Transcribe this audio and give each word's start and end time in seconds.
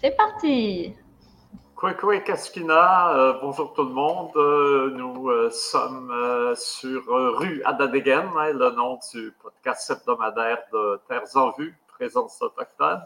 C'est 0.00 0.16
parti! 0.16 0.94
Kwekwe 1.74 2.22
Kaskina, 2.22 3.16
euh, 3.16 3.32
bonjour 3.42 3.72
tout 3.72 3.82
le 3.82 3.92
monde. 3.92 4.30
Euh, 4.36 4.90
nous 4.90 5.28
euh, 5.28 5.50
sommes 5.50 6.14
sur 6.54 7.02
rue 7.08 7.60
Adadegen, 7.64 8.28
hein, 8.38 8.52
le 8.52 8.70
nom 8.76 9.00
du 9.12 9.32
podcast 9.42 9.90
hebdomadaire 9.90 10.58
de 10.72 11.00
Terres 11.08 11.34
en 11.34 11.50
Vue, 11.58 11.76
présence 11.88 12.40
autochtone. 12.40 13.04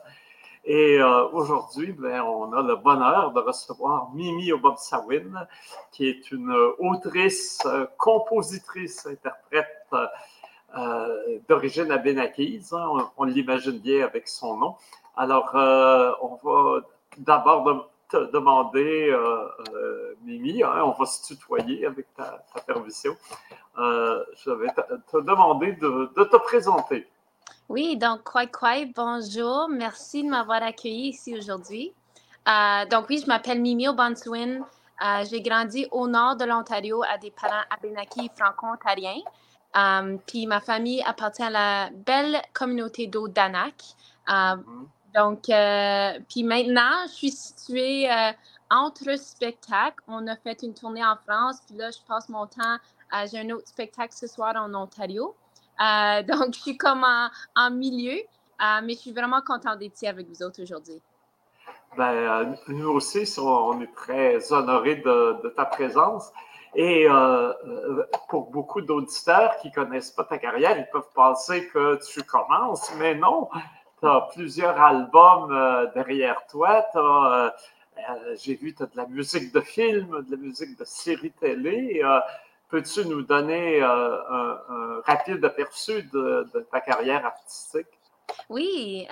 Et 0.66 1.02
aujourd'hui, 1.32 1.92
ben, 1.92 2.20
on 2.20 2.52
a 2.52 2.60
le 2.60 2.76
bonheur 2.76 3.32
de 3.32 3.40
recevoir 3.40 4.10
Mimi 4.12 4.52
Obomsawin, 4.52 5.48
qui 5.92 6.08
est 6.08 6.30
une 6.30 6.54
autrice, 6.78 7.66
compositrice, 7.96 9.06
interprète 9.06 9.88
d'origine 11.48 11.90
abénakise. 11.90 12.74
Hein, 12.74 13.10
on 13.16 13.24
l'imagine 13.24 13.78
bien 13.78 14.04
avec 14.04 14.28
son 14.28 14.58
nom. 14.58 14.76
Alors, 15.16 15.50
on 16.22 16.38
va 16.42 16.80
d'abord 17.18 17.90
te 18.12 18.30
demander, 18.30 19.08
euh, 19.10 19.48
euh, 19.74 20.14
Mimi, 20.22 20.62
hein, 20.62 20.82
on 20.84 20.90
va 20.90 21.06
se 21.06 21.26
tutoyer 21.26 21.86
avec 21.86 22.12
ta, 22.14 22.44
permission. 22.66 23.16
Euh, 23.78 24.22
je 24.44 24.50
vais 24.50 24.68
te, 24.68 25.16
demander 25.20 25.72
de, 25.72 26.12
te 26.14 26.36
présenter. 26.36 27.08
Oui, 27.68 27.96
donc, 27.96 28.24
Kwai 28.24 28.50
Kwai, 28.50 28.92
bonjour. 28.94 29.68
Merci 29.70 30.24
de 30.24 30.28
m'avoir 30.28 30.62
accueilli 30.62 31.08
ici 31.08 31.36
aujourd'hui. 31.36 31.94
donc, 32.90 33.08
oui, 33.08 33.18
je 33.22 33.26
m'appelle 33.26 33.60
Mimi 33.60 33.88
Obanswin. 33.88 34.62
J'ai 35.30 35.40
grandi 35.40 35.86
au 35.90 36.06
nord 36.06 36.36
de 36.36 36.44
l'Ontario 36.44 37.02
à 37.02 37.16
des 37.16 37.30
parents 37.30 37.64
abénakis 37.70 38.30
franco-ontariens. 38.36 39.22
puis 40.26 40.46
ma 40.46 40.60
famille 40.60 41.02
appartient 41.02 41.42
à 41.42 41.50
la 41.50 41.90
belle 41.90 42.42
communauté 42.52 43.06
d'Odanak. 43.06 43.74
Mm-hmm. 44.28 44.86
Donc, 45.14 45.48
euh, 45.50 46.18
puis 46.28 46.42
maintenant, 46.42 47.06
je 47.06 47.12
suis 47.12 47.30
située 47.30 48.10
euh, 48.10 48.32
entre 48.70 49.18
spectacles. 49.18 50.02
On 50.08 50.26
a 50.26 50.36
fait 50.36 50.62
une 50.62 50.74
tournée 50.74 51.04
en 51.04 51.16
France, 51.16 51.60
puis 51.66 51.76
là, 51.76 51.90
je 51.90 51.98
passe 52.06 52.28
mon 52.28 52.46
temps. 52.46 52.78
à 53.10 53.26
J'ai 53.26 53.40
un 53.40 53.50
autre 53.50 53.68
spectacle 53.68 54.14
ce 54.14 54.26
soir 54.26 54.54
en 54.56 54.72
Ontario. 54.74 55.34
Euh, 55.80 56.22
donc, 56.22 56.54
je 56.54 56.60
suis 56.60 56.76
comme 56.76 57.04
en, 57.04 57.70
milieu, 57.70 58.18
mais 58.82 58.94
je 58.94 58.98
suis 58.98 59.12
vraiment 59.12 59.42
contente 59.42 59.78
d'être 59.78 59.94
ici 59.94 60.06
avec 60.06 60.26
vous 60.28 60.42
autres 60.42 60.62
aujourd'hui. 60.62 61.00
Ben, 61.96 62.56
nous 62.68 62.88
aussi, 62.88 63.28
on 63.38 63.80
est 63.82 63.94
très 63.94 64.50
honorés 64.50 64.96
de, 64.96 65.42
de 65.42 65.48
ta 65.50 65.66
présence. 65.66 66.32
Et 66.74 67.06
pour 68.30 68.50
beaucoup 68.50 68.80
d'auditeurs 68.80 69.58
qui 69.58 69.68
ne 69.68 69.74
connaissent 69.74 70.10
pas 70.10 70.24
ta 70.24 70.38
carrière, 70.38 70.78
ils 70.78 70.88
peuvent 70.90 71.10
penser 71.14 71.68
que 71.68 72.00
tu 72.10 72.22
commences, 72.22 72.90
mais 72.96 73.14
non, 73.14 73.50
tu 74.02 74.08
as 74.08 74.28
plusieurs 74.32 74.78
albums 74.80 75.52
euh, 75.52 75.86
derrière 75.94 76.44
toi. 76.50 76.84
Euh, 76.96 77.50
euh, 77.98 78.36
j'ai 78.42 78.56
vu, 78.56 78.74
tu 78.74 78.82
as 78.82 78.86
de 78.86 78.96
la 78.96 79.06
musique 79.06 79.54
de 79.54 79.60
film, 79.60 80.22
de 80.22 80.30
la 80.30 80.36
musique 80.36 80.76
de 80.78 80.84
série 80.84 81.30
télé. 81.30 82.02
Peux-tu 82.68 83.04
nous 83.06 83.22
donner 83.22 83.82
un, 83.82 85.02
rapide 85.04 85.44
aperçu 85.44 86.02
de, 86.04 86.66
ta 86.72 86.80
carrière 86.80 87.24
artistique? 87.26 87.86
Oui, 88.48 89.06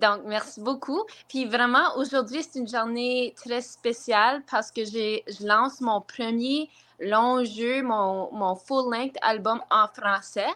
donc 0.00 0.22
merci 0.24 0.60
beaucoup. 0.60 1.04
Puis 1.28 1.44
vraiment, 1.44 1.96
aujourd'hui, 1.98 2.42
c'est 2.42 2.58
une 2.58 2.68
journée 2.68 3.34
très 3.36 3.60
spéciale 3.60 4.42
parce 4.50 4.70
que 4.70 4.82
je 4.84 5.46
lance 5.46 5.82
mon 5.82 6.00
premier 6.00 6.70
long 7.00 7.44
jeu, 7.44 7.82
mon, 7.82 8.54
full-length 8.56 9.16
album 9.20 9.60
en 9.70 9.86
français. 9.88 10.52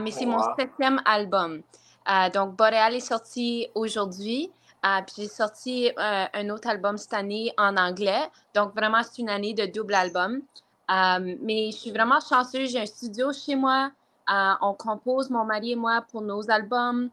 mais 0.00 0.12
c'est 0.12 0.26
mon 0.26 0.42
septième 0.56 1.02
album. 1.04 1.62
Euh, 2.10 2.30
donc, 2.30 2.56
Boreal 2.56 2.94
est 2.94 3.00
sorti 3.00 3.68
aujourd'hui. 3.74 4.50
Euh, 4.86 5.00
puis 5.04 5.14
j'ai 5.18 5.28
sorti 5.28 5.90
euh, 5.98 6.24
un 6.32 6.48
autre 6.50 6.68
album 6.68 6.96
cette 6.96 7.14
année 7.14 7.52
en 7.58 7.76
anglais. 7.76 8.30
Donc, 8.54 8.74
vraiment, 8.74 9.02
c'est 9.02 9.20
une 9.20 9.28
année 9.28 9.54
de 9.54 9.66
double 9.66 9.94
album. 9.94 10.40
mais 10.88 11.70
je 11.70 11.76
suis 11.76 11.90
vraiment 11.90 12.20
chanceuse. 12.20 12.70
J'ai 12.70 12.80
un 12.80 12.86
studio 12.86 13.32
chez 13.32 13.56
moi. 13.56 13.90
on 14.28 14.74
compose, 14.74 15.30
mon 15.30 15.44
mari 15.44 15.72
et 15.72 15.76
moi, 15.76 16.04
pour 16.10 16.22
nos 16.22 16.50
albums, 16.50 17.10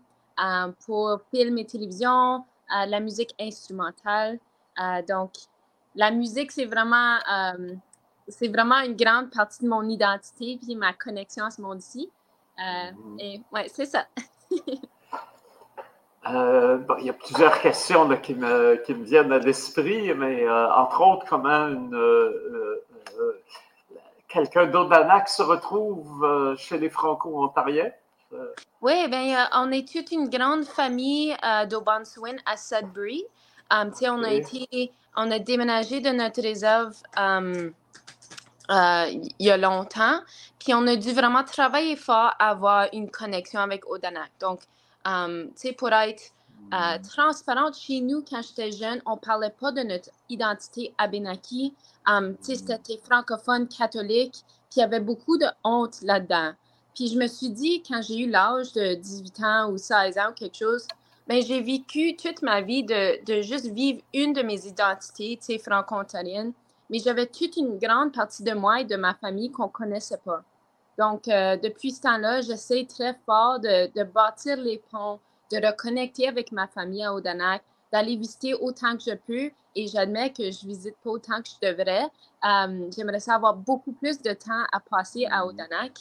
pour 0.86 1.20
film 1.34 1.58
et 1.58 1.66
télévision, 1.66 2.46
la 2.70 3.00
musique 3.00 3.34
instrumentale. 3.40 4.40
donc, 5.08 5.32
la 5.96 6.12
musique, 6.12 6.52
c'est 6.52 6.66
vraiment, 6.66 7.18
c'est 8.28 8.48
vraiment 8.48 8.80
une 8.80 8.96
grande 8.96 9.30
partie 9.32 9.64
de 9.64 9.70
mon 9.70 9.88
identité 9.90 10.58
puis 10.62 10.76
ma 10.76 10.94
connexion 10.94 11.46
à 11.46 11.52
ce 11.52 11.62
monde-ci. 11.62 12.10
Mm-hmm. 12.58 13.20
Et 13.20 13.42
ouais, 13.52 13.68
c'est 13.74 13.86
ça. 13.86 14.06
Euh, 16.28 16.80
il 17.00 17.06
y 17.06 17.10
a 17.10 17.14
plusieurs 17.14 17.62
questions 17.62 18.08
qui, 18.18 18.34
me, 18.34 18.82
qui, 18.86 18.94
me, 18.94 19.04
viennent 19.04 19.32
à 19.32 19.40
l'esprit, 19.40 20.14
mais 20.14 20.44
euh, 20.44 20.74
entre 20.74 21.02
autres, 21.02 21.26
comment 21.28 21.70
euh, 21.94 22.84
quelqu'un 24.28 24.66
d'Odanak 24.66 25.30
se 25.30 25.44
retrouve 25.44 26.56
chez 26.58 26.78
les 26.78 26.90
Franco-Ontariens? 26.90 27.92
Oui, 28.82 29.08
ben, 29.08 29.48
on 29.54 29.72
est 29.72 29.88
toute 29.88 30.12
une 30.12 30.30
grande 30.30 30.66
famille 30.66 31.36
d'Obanswin 31.70 32.38
à 32.46 32.58
Sudbury. 32.58 33.24
Um, 33.72 33.92
on, 34.02 34.24
a 34.24 34.32
été, 34.32 34.92
on 35.16 35.32
a 35.32 35.40
déménagé 35.40 36.02
de 36.02 36.10
notre 36.10 36.42
réserve 36.42 36.96
il 38.70 39.32
y 39.40 39.50
a 39.52 39.58
longtemps, 39.58 40.20
puis 40.60 40.74
on 40.74 40.86
a 40.88 40.96
dû 40.96 41.14
vraiment 41.14 41.44
travailler 41.44 41.96
fort 41.96 42.34
à 42.40 42.50
avoir 42.50 42.88
une 42.94 43.10
connexion 43.10 43.60
avec 43.60 43.88
Odanak. 43.90 44.32
Donc, 44.42 44.60
Um, 45.06 45.52
pour 45.78 45.92
être 45.92 46.32
euh, 46.74 46.98
transparente, 47.08 47.76
chez 47.78 48.02
nous, 48.02 48.24
quand 48.28 48.42
j'étais 48.42 48.72
jeune, 48.72 49.02
on 49.06 49.16
ne 49.16 49.20
parlait 49.20 49.54
pas 49.60 49.72
de 49.72 49.82
notre 49.82 50.10
identité 50.30 50.94
abénaki. 50.98 51.74
Um, 52.08 52.36
c'était 52.42 52.98
francophone, 53.04 53.68
catholique, 53.68 54.44
puis 54.70 54.78
il 54.78 54.80
y 54.80 54.84
avait 54.84 55.00
beaucoup 55.00 55.38
de 55.38 55.46
honte 55.64 56.02
là-dedans. 56.02 56.54
Puis 56.96 57.10
je 57.10 57.20
me 57.20 57.28
suis 57.28 57.50
dit, 57.50 57.84
quand 57.88 58.02
j'ai 58.02 58.22
eu 58.22 58.30
l'âge 58.30 58.74
de 58.74 58.96
18 58.96 59.40
ans 59.44 59.72
ou 59.72 59.78
16 59.78 60.18
ans 60.18 60.30
ou 60.32 60.34
quelque 60.34 60.58
chose, 60.58 60.88
ben, 61.28 61.44
j'ai 61.44 61.62
vécu 61.62 62.16
toute 62.16 62.42
ma 62.42 62.62
vie 62.62 62.84
de, 62.84 63.24
de, 63.26 63.42
juste 63.42 63.68
vivre 63.68 64.02
une 64.14 64.34
de 64.34 64.42
mes 64.42 64.68
identités, 64.68 65.38
tu 65.38 65.54
sais, 65.54 65.60
franco-ontarienne. 65.60 66.54
Mais 66.90 67.00
j'avais 67.00 67.26
toute 67.26 67.58
une 67.58 67.78
grande 67.78 68.14
partie 68.14 68.44
de 68.44 68.54
moi 68.54 68.82
et 68.82 68.86
de 68.86 68.96
ma 68.96 69.14
famille 69.16 69.52
qu'on 69.52 69.66
ne 69.66 69.72
connaissait 69.72 70.20
pas. 70.24 70.44
Donc, 70.98 71.28
euh, 71.28 71.58
depuis 71.58 71.92
ce 71.92 72.02
temps-là, 72.02 72.42
j'essaie 72.42 72.86
très 72.88 73.16
fort 73.26 73.60
de, 73.60 74.04
bâtir 74.04 74.58
les 74.58 74.82
ponts, 74.92 75.20
de 75.52 75.66
reconnecter 75.66 76.28
avec 76.28 76.52
ma 76.52 76.68
famille 76.68 77.04
à 77.04 77.14
Odanak, 77.14 77.64
d'aller 77.92 78.16
visiter 78.16 78.54
autant 78.54 78.96
que 78.96 79.04
je 79.04 79.16
peux. 79.16 79.52
Et 79.78 79.88
j'admets 79.88 80.32
que 80.32 80.44
je 80.52 80.66
visite 80.66 80.96
pas 81.04 81.10
autant 81.10 81.42
que 81.42 81.50
je 81.50 81.68
devrais. 81.68 82.06
Euh, 82.46 82.90
j'aimerais 82.96 83.30
avoir 83.30 83.56
beaucoup 83.56 83.92
plus 83.92 84.22
de 84.22 84.32
temps 84.32 84.64
à 84.72 84.80
passer 84.80 85.26
à 85.30 85.46
Odanak. 85.46 85.92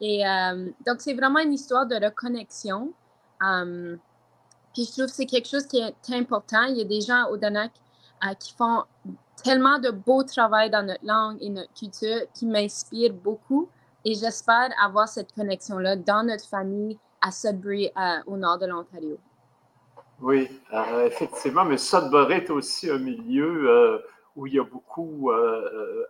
Et 0.00 0.26
euh, 0.26 0.68
donc, 0.86 1.00
c'est 1.00 1.14
vraiment 1.14 1.38
une 1.38 1.54
histoire 1.54 1.86
de 1.86 1.96
reconnexion. 1.96 2.92
puis 3.40 4.84
je 4.84 4.92
trouve 4.92 5.06
que 5.06 5.12
c'est 5.12 5.26
quelque 5.26 5.48
chose 5.48 5.66
qui 5.66 5.78
est 5.78 6.14
important. 6.14 6.64
Il 6.64 6.76
y 6.76 6.82
a 6.82 6.84
des 6.84 7.00
gens 7.00 7.24
à 7.24 7.30
Odanak 7.30 7.72
qui 8.38 8.52
font 8.54 8.84
tellement 9.42 9.78
de 9.78 9.90
beau 9.90 10.22
travail 10.24 10.70
dans 10.70 10.82
notre 10.82 11.04
langue 11.04 11.38
et 11.40 11.48
notre 11.48 11.72
culture 11.72 12.20
qui 12.34 12.44
m'inspirent 12.44 13.14
beaucoup. 13.14 13.68
Et 14.08 14.14
j'espère 14.14 14.70
avoir 14.80 15.08
cette 15.08 15.32
connexion-là 15.34 15.96
dans 15.96 16.24
notre 16.24 16.46
famille 16.48 16.96
à 17.20 17.32
Sudbury, 17.32 17.90
euh, 17.96 18.18
au 18.28 18.36
nord 18.36 18.56
de 18.56 18.66
l'Ontario. 18.66 19.18
Oui, 20.20 20.48
euh, 20.72 21.06
effectivement, 21.06 21.64
mais 21.64 21.76
Sudbury 21.76 22.34
est 22.34 22.50
aussi 22.50 22.88
un 22.88 22.98
milieu 22.98 23.68
euh, 23.68 23.98
où 24.36 24.46
il 24.46 24.54
y 24.54 24.60
a 24.60 24.62
beaucoup 24.62 25.32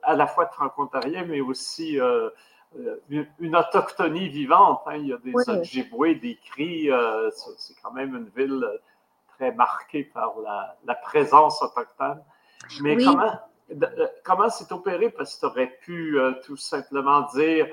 à 0.03 0.15
la 0.15 0.27
fois 0.27 0.45
de 0.45 0.51
franco-ontariens, 0.51 1.25
mais 1.25 1.41
aussi 1.41 1.99
une 3.41 3.57
autochtonie 3.57 4.29
vivante. 4.29 4.83
Hein. 4.87 4.97
Il 4.97 5.07
y 5.07 5.13
a 5.15 5.17
des 5.17 5.33
oui. 5.93 6.21
des 6.21 6.37
cris. 6.45 6.91
c'est 7.57 7.75
quand 7.83 7.93
même 7.93 8.15
une 8.15 8.29
ville 8.37 8.63
très 9.39 9.53
marquée 9.53 10.05
par 10.05 10.35
la, 10.85 10.95
présence 10.97 11.63
autochtone. 11.63 12.23
Mais 12.83 12.99
comment, 12.99 13.41
comment 14.23 14.51
c'est 14.51 14.71
opéré? 14.71 15.09
Parce 15.09 15.37
que 15.37 15.41
tu 15.41 15.47
aurais 15.47 15.79
pu 15.81 16.19
tout 16.45 16.59
simplement 16.59 17.23
dire 17.35 17.69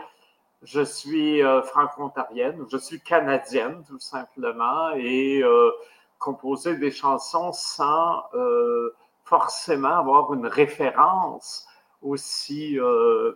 je 0.63 0.81
suis 0.81 1.43
euh, 1.43 1.61
franco-ontarienne, 1.61 2.65
je 2.71 2.77
suis 2.77 3.01
canadienne 3.01 3.83
tout 3.87 3.99
simplement, 3.99 4.91
et 4.95 5.41
euh, 5.43 5.71
composer 6.19 6.77
des 6.77 6.91
chansons 6.91 7.51
sans 7.51 8.23
euh, 8.33 8.95
forcément 9.25 9.97
avoir 9.99 10.33
une 10.33 10.47
référence 10.47 11.67
aussi 12.01 12.77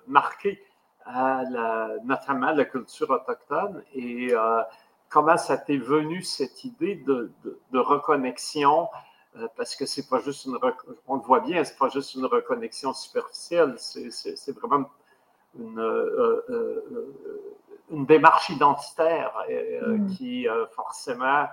marquée 0.07 0.61
à 1.05 1.43
la, 1.49 1.89
notamment 2.03 2.51
la 2.51 2.65
culture 2.65 3.09
autochtone. 3.09 3.81
Et 3.93 4.33
comment 5.07 5.37
ça 5.37 5.57
t'est 5.57 5.77
venu 5.77 6.21
cette 6.21 6.65
idée 6.65 6.95
de, 6.95 7.31
de, 7.71 7.79
reconnexion? 7.79 8.89
Parce 9.55 9.77
que 9.77 9.85
c'est 9.85 10.09
pas 10.09 10.19
juste 10.19 10.45
une 10.45 10.57
on 11.07 11.15
le 11.15 11.21
voit 11.21 11.39
bien 11.39 11.63
c'est 11.63 11.77
pas 11.77 11.89
juste 11.89 12.15
une 12.15 12.25
reconnexion 12.25 12.91
superficielle 12.93 13.75
c'est 13.77 14.51
vraiment 14.59 14.89
une, 15.59 15.79
euh, 15.79 16.43
euh, 16.49 16.85
euh, 16.91 17.15
une 17.91 18.05
démarche 18.05 18.49
identitaire 18.49 19.33
mm. 19.49 20.07
qui 20.15 20.47
forcément 20.75 21.45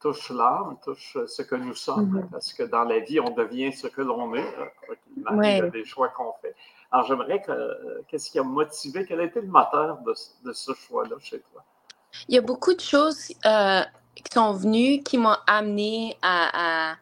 touche 0.00 0.30
l'âme, 0.30 0.76
touche 0.84 1.18
ce 1.26 1.42
que 1.42 1.56
nous 1.56 1.74
sommes, 1.74 2.10
Mhm. 2.10 2.28
parce 2.30 2.52
que 2.52 2.62
dans 2.62 2.84
la 2.84 3.00
vie, 3.00 3.18
on 3.18 3.30
devient 3.30 3.72
ce 3.72 3.88
que 3.88 4.00
l'on 4.00 4.32
est, 4.34 4.40
hein. 4.40 4.68
Ouais. 5.36 5.56
Il 5.56 5.58
y 5.58 5.60
a 5.62 5.70
des 5.70 5.84
choix 5.84 6.08
qu'on 6.08 6.32
fait. 6.40 6.54
Alors, 6.92 7.04
j'aimerais 7.06 7.42
que, 7.42 7.50
euh, 7.50 8.02
qu'est-ce 8.06 8.30
qui 8.30 8.38
a 8.38 8.44
motivé, 8.44 9.04
quel 9.04 9.20
a 9.20 9.24
été 9.24 9.40
le 9.40 9.48
moteur 9.48 9.98
de, 10.06 10.14
de 10.44 10.52
ce 10.52 10.72
choix-là 10.72 11.16
chez 11.20 11.40
toi? 11.40 11.64
Il 12.28 12.34
y 12.34 12.38
a 12.38 12.40
beaucoup 12.42 12.74
de 12.74 12.80
choses 12.80 13.32
euh, 13.44 13.82
qui 14.14 14.32
sont 14.32 14.52
venues 14.52 15.02
qui 15.02 15.18
m'ont 15.18 15.36
amené 15.46 16.16
à, 16.22 16.92
à 16.92 16.96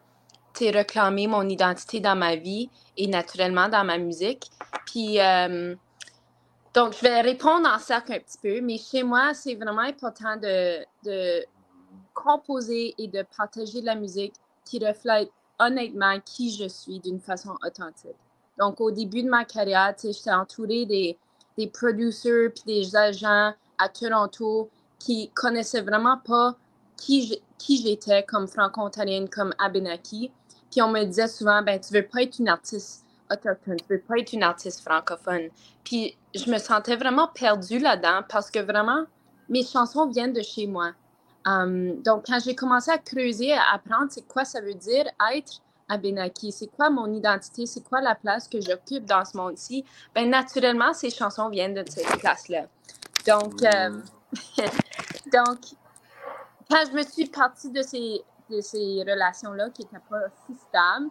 réclamer 0.59 1.27
mon 1.27 1.47
identité 1.47 1.99
dans 1.99 2.15
ma 2.15 2.35
vie 2.35 2.71
et 2.97 3.05
naturellement 3.05 3.69
dans 3.69 3.83
ma 3.83 3.99
musique. 3.99 4.49
Puis, 4.87 5.19
euh, 5.19 5.75
donc, 6.77 6.95
je 6.95 7.01
vais 7.01 7.21
répondre 7.21 7.67
en 7.67 7.79
cercle 7.79 8.13
un 8.13 8.19
petit 8.19 8.37
peu, 8.41 8.61
mais 8.61 8.77
chez 8.77 9.03
moi, 9.03 9.33
c'est 9.33 9.55
vraiment 9.55 9.81
important 9.81 10.37
de, 10.37 10.85
de 11.05 11.43
composer 12.13 12.95
et 12.99 13.07
de 13.07 13.23
partager 13.35 13.81
de 13.81 13.87
la 13.87 13.95
musique 13.95 14.35
qui 14.63 14.79
reflète 14.85 15.31
honnêtement 15.59 16.19
qui 16.23 16.55
je 16.55 16.67
suis 16.69 16.99
d'une 16.99 17.19
façon 17.19 17.57
authentique. 17.65 18.15
Donc, 18.59 18.79
au 18.81 18.91
début 18.91 19.23
de 19.23 19.29
ma 19.29 19.45
carrière, 19.45 19.95
j'étais 20.01 20.31
entourée 20.31 20.85
des, 20.85 21.17
des 21.57 21.67
producers 21.67 22.51
puis 22.53 22.63
des 22.67 22.95
agents 22.95 23.53
à 23.79 23.89
Toronto 23.89 24.69
qui 24.99 25.31
connaissaient 25.31 25.81
vraiment 25.81 26.19
pas 26.19 26.55
qui 26.95 27.27
je- 27.27 27.39
qui 27.57 27.81
j'étais 27.81 28.23
comme 28.23 28.47
franco-ontarienne, 28.47 29.29
comme 29.29 29.53
Abenaki. 29.59 30.31
Puis 30.71 30.83
on 30.83 30.89
me 30.89 31.03
disait 31.05 31.27
souvent, 31.27 31.63
ben, 31.63 31.81
tu 31.81 31.93
veux 31.95 32.07
pas 32.07 32.23
être 32.23 32.39
une 32.39 32.49
artiste 32.49 33.03
autochtone, 33.31 33.77
tu 33.77 33.85
veux 33.89 34.01
pas 34.01 34.17
être 34.17 34.33
une 34.33 34.43
artiste 34.43 34.81
francophone. 34.81 35.49
Puis 35.83 36.17
je 36.35 36.49
me 36.49 36.57
sentais 36.57 36.95
vraiment 36.95 37.27
perdue 37.27 37.79
là-dedans 37.79 38.21
parce 38.29 38.51
que 38.51 38.59
vraiment, 38.59 39.05
mes 39.49 39.63
chansons 39.63 40.07
viennent 40.07 40.33
de 40.33 40.41
chez 40.41 40.67
moi. 40.67 40.91
Um, 41.45 42.01
donc, 42.01 42.25
quand 42.27 42.39
j'ai 42.43 42.55
commencé 42.55 42.91
à 42.91 42.97
creuser, 42.97 43.53
à 43.53 43.73
apprendre 43.73 44.07
c'est 44.09 44.27
quoi 44.27 44.43
ça 44.43 44.59
veut 44.59 44.73
dire 44.73 45.05
être 45.33 45.61
Abenaki, 45.89 46.51
c'est 46.51 46.67
quoi 46.67 46.89
mon 46.89 47.13
identité, 47.13 47.65
c'est 47.65 47.81
quoi 47.81 48.01
la 48.01 48.15
place 48.15 48.47
que 48.49 48.59
j'occupe 48.59 49.05
dans 49.05 49.23
ce 49.23 49.37
monde-ci, 49.37 49.85
ben 50.13 50.29
naturellement, 50.29 50.93
ces 50.93 51.09
chansons 51.09 51.47
viennent 51.49 51.75
de 51.75 51.83
cette 51.89 52.19
place-là. 52.19 52.65
Donc, 53.25 53.63
euh, 53.63 54.01
donc, 55.33 55.59
quand 56.69 56.83
je 56.87 56.91
me 56.91 57.03
suis 57.03 57.27
partie 57.27 57.71
de 57.71 57.81
ces, 57.81 58.21
de 58.49 58.59
ces 58.59 59.03
relations-là 59.07 59.69
qui 59.69 59.83
n'étaient 59.83 60.05
pas 60.09 60.23
si 60.45 60.55
stables, 60.67 61.09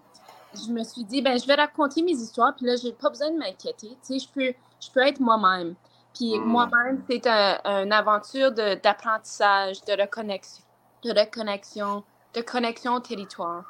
je 0.66 0.72
me 0.72 0.82
suis 0.84 1.04
dit, 1.04 1.22
ben, 1.22 1.38
je 1.38 1.46
vais 1.46 1.54
raconter 1.54 2.02
mes 2.02 2.12
histoires, 2.12 2.54
puis 2.56 2.66
là, 2.66 2.76
j'ai 2.76 2.92
pas 2.92 3.10
besoin 3.10 3.30
de 3.30 3.36
m'inquiéter. 3.38 3.88
Tu 3.88 3.96
sais, 4.02 4.18
je 4.18 4.28
peux, 4.28 4.54
je 4.80 4.90
peux 4.90 5.00
être 5.00 5.20
moi-même. 5.20 5.74
Puis 6.14 6.38
Mm. 6.38 6.44
moi-même, 6.44 7.04
c'est 7.10 7.26
un, 7.26 7.58
une 7.84 7.92
aventure 7.92 8.52
de- 8.52 8.80
d'apprentissage, 8.80 9.82
de, 9.84 10.00
reconnexion, 10.00 10.64
de 11.04 11.10
reconnexion, 11.10 12.04
de 12.34 12.40
connexion 12.42 12.94
au 12.94 13.00
territoire. 13.00 13.64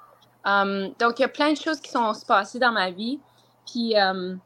Um, 0.45 0.93
donc, 1.01 1.19
il 1.19 1.23
y 1.23 1.25
a 1.25 1.29
plein 1.29 1.53
de 1.53 1.59
choses 1.59 1.81
qui 1.81 1.91
sont 1.91 2.13
passées 2.27 2.59
dans 2.61 2.73
ma 2.73 2.91
vie. 2.91 3.21
Puis, 3.67 3.97
um, 3.99 4.39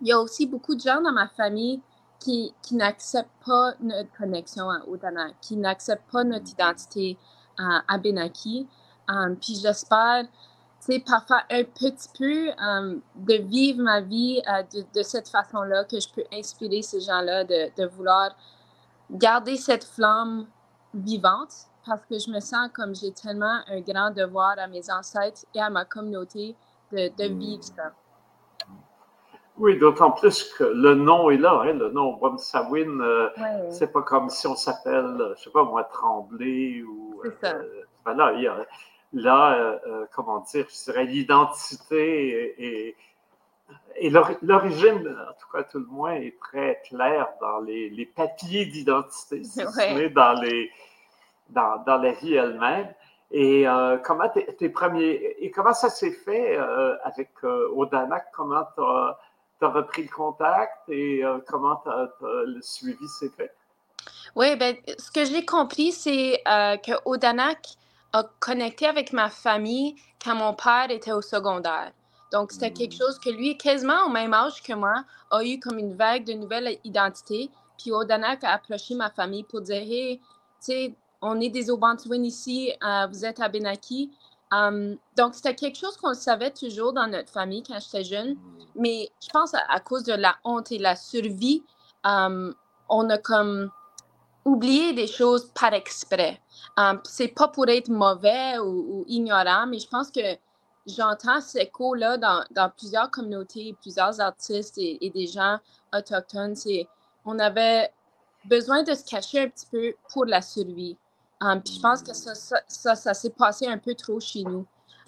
il 0.00 0.08
y 0.08 0.12
a 0.12 0.20
aussi 0.20 0.46
beaucoup 0.46 0.74
de 0.74 0.80
gens 0.80 1.00
dans 1.00 1.12
ma 1.12 1.28
famille 1.28 1.80
qui, 2.20 2.54
qui 2.62 2.76
n'acceptent 2.76 3.30
pas 3.44 3.74
notre 3.80 4.10
connexion 4.16 4.70
à 4.70 4.80
Odanak, 4.86 5.34
qui 5.40 5.56
n'acceptent 5.56 6.10
pas 6.12 6.22
notre 6.24 6.50
identité 6.50 7.18
à 7.58 7.82
Abenaki. 7.88 8.68
Um, 9.08 9.36
puis 9.36 9.56
j'espère, 9.56 10.26
tu 10.84 10.92
sais, 10.94 10.98
parfois 11.06 11.42
un 11.50 11.62
petit 11.64 12.08
peu 12.18 12.50
um, 12.60 13.00
de 13.14 13.34
vivre 13.34 13.80
ma 13.82 14.00
vie 14.00 14.42
euh, 14.48 14.62
de, 14.74 14.84
de 14.98 15.02
cette 15.02 15.28
façon-là, 15.28 15.84
que 15.84 16.00
je 16.00 16.08
peux 16.12 16.24
inspirer 16.32 16.82
ces 16.82 17.00
gens-là 17.00 17.44
de, 17.44 17.70
de 17.80 17.86
vouloir 17.88 18.30
garder 19.10 19.56
cette 19.56 19.84
flamme 19.84 20.46
vivante 20.94 21.52
parce 21.86 22.04
que 22.06 22.18
je 22.18 22.30
me 22.30 22.40
sens 22.40 22.68
comme 22.74 22.94
j'ai 22.94 23.12
tellement 23.12 23.60
un 23.68 23.80
grand 23.80 24.10
devoir 24.10 24.54
à 24.58 24.66
mes 24.66 24.90
ancêtres 24.90 25.44
et 25.54 25.60
à 25.60 25.70
ma 25.70 25.84
communauté 25.84 26.54
de, 26.92 27.08
de 27.16 27.28
Mm. 27.32 27.38
vivre 27.38 27.64
ça. 27.64 27.92
Oui, 29.58 29.78
d'autant 29.78 30.10
plus 30.12 30.44
que 30.54 30.64
le 30.64 30.94
nom 30.94 31.30
est 31.30 31.36
là, 31.36 31.60
hein, 31.62 31.74
le 31.74 31.90
nom 31.90 32.16
Wamsawin, 32.20 33.00
euh, 33.00 33.28
Ouais. 33.36 33.70
c'est 33.70 33.92
pas 33.92 34.02
comme 34.02 34.30
si 34.30 34.46
on 34.46 34.56
s'appelle, 34.56 35.16
euh, 35.20 35.34
je 35.36 35.44
sais 35.44 35.50
pas 35.50 35.62
moi, 35.62 35.84
Tremblay 35.84 36.82
ou. 36.82 37.20
C'est 37.22 37.46
ça. 37.46 37.54
euh, 37.56 38.14
là, 38.14 38.32
il 38.32 38.42
y 38.42 38.46
a- 38.48 38.66
là 39.12 39.54
euh, 39.54 39.78
euh, 39.86 40.06
comment 40.14 40.40
dire, 40.40 40.66
je 40.70 40.84
dirais 40.84 41.04
l'identité 41.04 42.28
et, 42.28 42.64
et, 42.88 42.96
et 43.96 44.10
l'ori- 44.10 44.38
l'origine, 44.42 45.06
en 45.06 45.32
tout 45.40 45.48
cas 45.52 45.62
tout 45.64 45.80
le 45.80 45.86
moins, 45.86 46.14
est 46.14 46.38
très 46.40 46.80
claire 46.88 47.28
dans 47.40 47.60
les, 47.60 47.90
les 47.90 48.06
papiers 48.06 48.66
d'identité, 48.66 49.44
si 49.44 49.62
Ouais. 49.64 50.10
dans, 50.10 50.32
les, 50.40 50.70
dans, 51.50 51.82
dans 51.84 51.98
la 51.98 52.12
vie 52.12 52.34
elle-même. 52.34 52.92
Et 53.30 53.66
euh, 53.66 53.96
comment 53.98 54.28
tes, 54.28 54.44
tes 54.56 54.68
premiers 54.68 55.36
et 55.38 55.50
comment 55.50 55.72
ça 55.72 55.88
s'est 55.88 56.12
fait 56.12 56.56
euh, 56.58 56.96
avec 57.04 57.30
Odanak 57.42 58.26
Comment 58.32 58.64
tu 58.74 58.82
as, 58.82 59.68
repris 59.68 60.02
le 60.02 60.08
contact 60.08 60.88
et 60.88 61.22
comment 61.46 61.82
le 62.20 62.60
suivi 62.60 63.06
s'est 63.08 63.30
fait? 63.30 63.54
Oui, 64.34 64.56
ben, 64.56 64.76
ce 64.98 65.10
que 65.10 65.24
j'ai 65.24 65.44
compris, 65.46 65.92
c'est 65.92 66.42
que 66.44 66.92
Odanak 67.04 67.76
a 68.12 68.24
connecté 68.40 68.86
avec 68.86 69.12
ma 69.12 69.28
famille 69.28 69.96
quand 70.22 70.34
mon 70.34 70.54
père 70.54 70.90
était 70.90 71.12
au 71.12 71.22
secondaire. 71.22 71.92
Donc, 72.32 72.50
c'était 72.50 72.72
quelque 72.72 72.96
chose 72.96 73.18
que 73.18 73.28
lui, 73.28 73.58
quasiment 73.58 74.06
au 74.06 74.08
même 74.08 74.32
âge 74.32 74.62
que 74.62 74.72
moi, 74.72 75.04
a 75.30 75.44
eu 75.44 75.58
comme 75.60 75.78
une 75.78 75.94
vague 75.94 76.24
de 76.24 76.32
nouvelles 76.32 76.78
identités. 76.82 77.50
Puis 77.78 77.92
Odanak 77.92 78.42
a 78.44 78.52
approché 78.52 78.94
ma 78.94 79.10
famille 79.10 79.44
pour 79.44 79.60
dire 79.60 79.82
Hey, 79.82 80.18
tu 80.18 80.24
sais, 80.60 80.94
on 81.20 81.40
est 81.40 81.50
des 81.50 81.70
Obantuin 81.70 82.22
ici, 82.22 82.72
euh, 82.82 83.06
vous 83.06 83.24
êtes 83.24 83.40
à 83.40 83.48
Benaki. 83.48 84.10
Um, 84.50 84.96
donc, 85.16 85.34
c'était 85.34 85.54
quelque 85.54 85.78
chose 85.78 85.96
qu'on 85.96 86.14
savait 86.14 86.50
toujours 86.50 86.92
dans 86.92 87.06
notre 87.06 87.30
famille 87.30 87.62
quand 87.62 87.78
j'étais 87.80 88.04
jeune. 88.04 88.36
Mais 88.74 89.10
je 89.22 89.28
pense 89.30 89.54
à, 89.54 89.60
à 89.68 89.80
cause 89.80 90.04
de 90.04 90.14
la 90.14 90.36
honte 90.44 90.72
et 90.72 90.78
la 90.78 90.96
survie, 90.96 91.62
um, 92.04 92.54
on 92.88 93.08
a 93.10 93.18
comme 93.18 93.70
oublié 94.44 94.92
des 94.92 95.06
choses 95.06 95.50
par 95.54 95.72
exprès. 95.72 96.40
Um, 96.76 97.00
c'est 97.04 97.28
pas 97.28 97.48
pour 97.48 97.68
être 97.68 97.88
mauvais 97.88 98.58
ou, 98.58 99.04
ignorant, 99.06 99.66
mais 99.66 99.78
je 99.78 99.88
pense 99.88 100.10
que 100.10 100.36
j'entends 100.86 101.40
cet 101.40 101.68
écho-là 101.68 102.16
dans, 102.16 102.70
plusieurs 102.76 103.10
communautés, 103.10 103.76
plusieurs 103.80 104.20
artistes 104.20 104.78
et, 104.78 105.10
des 105.14 105.26
gens 105.26 105.58
autochtones. 105.94 106.54
On 107.24 107.38
avait 107.38 107.92
besoin 108.44 108.82
de 108.82 108.94
se 108.94 109.04
cacher 109.04 109.42
un 109.42 109.48
petit 109.48 109.66
peu 109.66 109.94
pour 110.12 110.24
la 110.24 110.42
survie. 110.42 110.96
Um, 111.40 111.60
puis 111.60 111.74
je 111.74 111.80
pense 111.80 112.02
que 112.02 112.14
ça, 112.14 112.34
ça, 112.34 112.94
ça, 112.94 113.14
s'est 113.14 113.30
passé 113.30 113.66
un 113.66 113.78
peu 113.78 113.94
trop 113.94 114.20
chez 114.20 114.44
nous. 114.44 114.64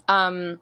Um, 0.09 0.59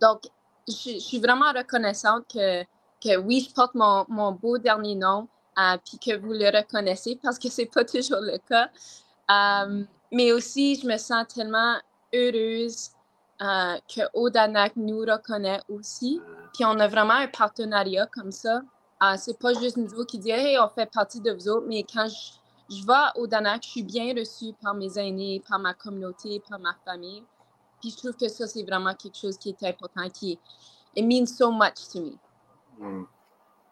donc, 0.00 0.24
je, 0.68 0.92
je 0.94 0.98
suis 0.98 1.18
vraiment 1.18 1.52
reconnaissante 1.52 2.24
que, 2.32 2.62
que 3.02 3.16
oui, 3.16 3.46
je 3.48 3.54
porte 3.54 3.74
mon, 3.74 4.04
mon 4.08 4.32
beau 4.32 4.58
dernier 4.58 4.94
nom, 4.94 5.26
euh, 5.60 5.76
puis 5.84 5.98
que 5.98 6.16
vous 6.18 6.32
le 6.32 6.46
reconnaissez 6.56 7.18
parce 7.22 7.38
que 7.38 7.48
c'est 7.48 7.66
pas 7.66 7.84
toujours 7.84 8.20
le 8.20 8.38
cas. 8.38 8.70
Um, 9.28 9.86
mais 10.10 10.32
aussi, 10.32 10.76
je 10.76 10.86
me 10.86 10.96
sens 10.96 11.26
tellement 11.28 11.76
heureuse 12.14 12.90
euh, 13.42 13.76
que 13.88 14.02
Odanak 14.14 14.74
nous 14.76 15.00
reconnaît 15.00 15.60
aussi. 15.68 16.20
Puis 16.54 16.64
on 16.64 16.78
a 16.78 16.88
vraiment 16.88 17.14
un 17.14 17.28
partenariat 17.28 18.06
comme 18.06 18.32
ça. 18.32 18.62
Euh, 19.02 19.14
c'est 19.16 19.38
pas 19.38 19.54
juste 19.54 19.76
nous 19.76 20.04
qui 20.04 20.18
disent 20.18 20.32
Hey, 20.32 20.58
on 20.58 20.68
fait 20.68 20.90
partie 20.90 21.20
de 21.20 21.30
vous 21.32 21.48
autres, 21.48 21.66
mais 21.66 21.84
quand 21.84 22.08
je, 22.08 22.76
je 22.76 22.86
vais 22.86 22.92
à 22.92 23.12
Odanak, 23.16 23.62
je 23.64 23.68
suis 23.68 23.82
bien 23.82 24.14
reçue 24.14 24.52
par 24.62 24.74
mes 24.74 24.98
aînés, 24.98 25.42
par 25.48 25.58
ma 25.58 25.74
communauté, 25.74 26.42
par 26.48 26.58
ma 26.58 26.74
famille. 26.84 27.22
Puis 27.80 27.90
je 27.90 27.96
trouve 27.96 28.16
que 28.16 28.28
ça, 28.28 28.46
c'est 28.46 28.62
vraiment 28.62 28.94
quelque 28.94 29.16
chose 29.16 29.38
qui 29.38 29.50
est 29.50 29.62
important, 29.62 30.08
qui 30.10 30.38
it 30.96 31.04
means 31.04 31.26
so 31.26 31.50
much 31.50 31.88
to 31.92 32.00
me. 32.00 32.18
Mm. 32.78 33.06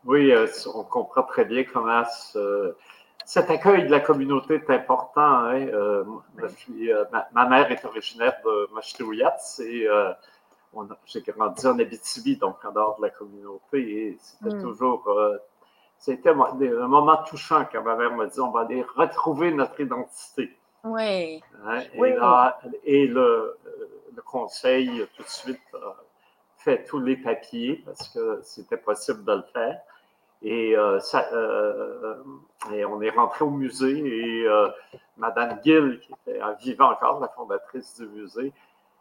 Oui, 0.04 0.32
euh, 0.32 0.46
on 0.74 0.84
comprend 0.84 1.22
très 1.24 1.44
bien 1.44 1.64
comment 1.64 2.04
ce- 2.04 2.74
cet 3.24 3.50
accueil 3.50 3.84
de 3.86 3.90
la 3.90 4.00
communauté 4.00 4.54
est 4.54 4.70
important. 4.70 5.20
hein. 5.20 5.66
Euh, 5.68 6.04
euh, 6.40 7.04
ma, 7.12 7.28
ma 7.32 7.46
mère 7.46 7.70
est 7.70 7.84
originaire 7.84 8.34
de 8.44 8.68
Machitouillat 8.74 9.36
et 9.60 9.86
euh, 9.86 10.12
j'ai 11.06 11.20
grandi 11.22 11.66
en 11.66 11.78
Abitibi, 11.78 12.36
donc 12.36 12.64
en 12.64 12.72
dehors 12.72 12.96
de 12.98 13.02
la 13.02 13.10
communauté. 13.10 13.78
Et 13.78 14.18
c'était 14.20 14.54
Mm. 14.54 14.62
toujours. 14.62 15.04
c'était 15.98 16.30
un 16.30 16.86
moment 16.86 17.16
touchant 17.24 17.66
quand 17.70 17.82
ma 17.82 17.96
mère 17.96 18.12
m'a 18.14 18.26
dit 18.26 18.38
on 18.40 18.52
va 18.52 18.60
aller 18.60 18.84
retrouver 18.94 19.50
notre 19.52 19.80
identité. 19.80 20.56
Oui. 20.84 21.42
Hein, 21.66 21.80
Et, 21.92 22.00
Oui. 22.00 22.14
là, 22.14 22.60
et 22.84 23.08
le, 23.08 23.58
le 24.14 24.22
conseil, 24.22 25.04
tout 25.16 25.24
de 25.24 25.28
suite, 25.28 25.60
fait 26.58 26.84
tous 26.84 26.98
les 27.00 27.16
papiers 27.16 27.82
parce 27.84 28.08
que 28.08 28.40
c'était 28.42 28.76
possible 28.76 29.24
de 29.24 29.32
le 29.32 29.42
faire. 29.52 29.80
Et, 30.42 30.76
euh, 30.76 31.00
ça, 31.00 31.26
euh, 31.32 32.14
et 32.72 32.84
on 32.84 33.00
est 33.02 33.10
rentré 33.10 33.44
au 33.44 33.50
musée 33.50 33.98
et 33.98 34.46
euh, 34.46 34.68
Madame 35.16 35.58
Gill, 35.64 35.98
qui 36.00 36.12
était 36.26 36.40
en 36.42 36.54
vivant 36.54 36.92
encore, 36.92 37.18
la 37.20 37.28
fondatrice 37.28 37.98
du 37.98 38.06
musée, 38.06 38.52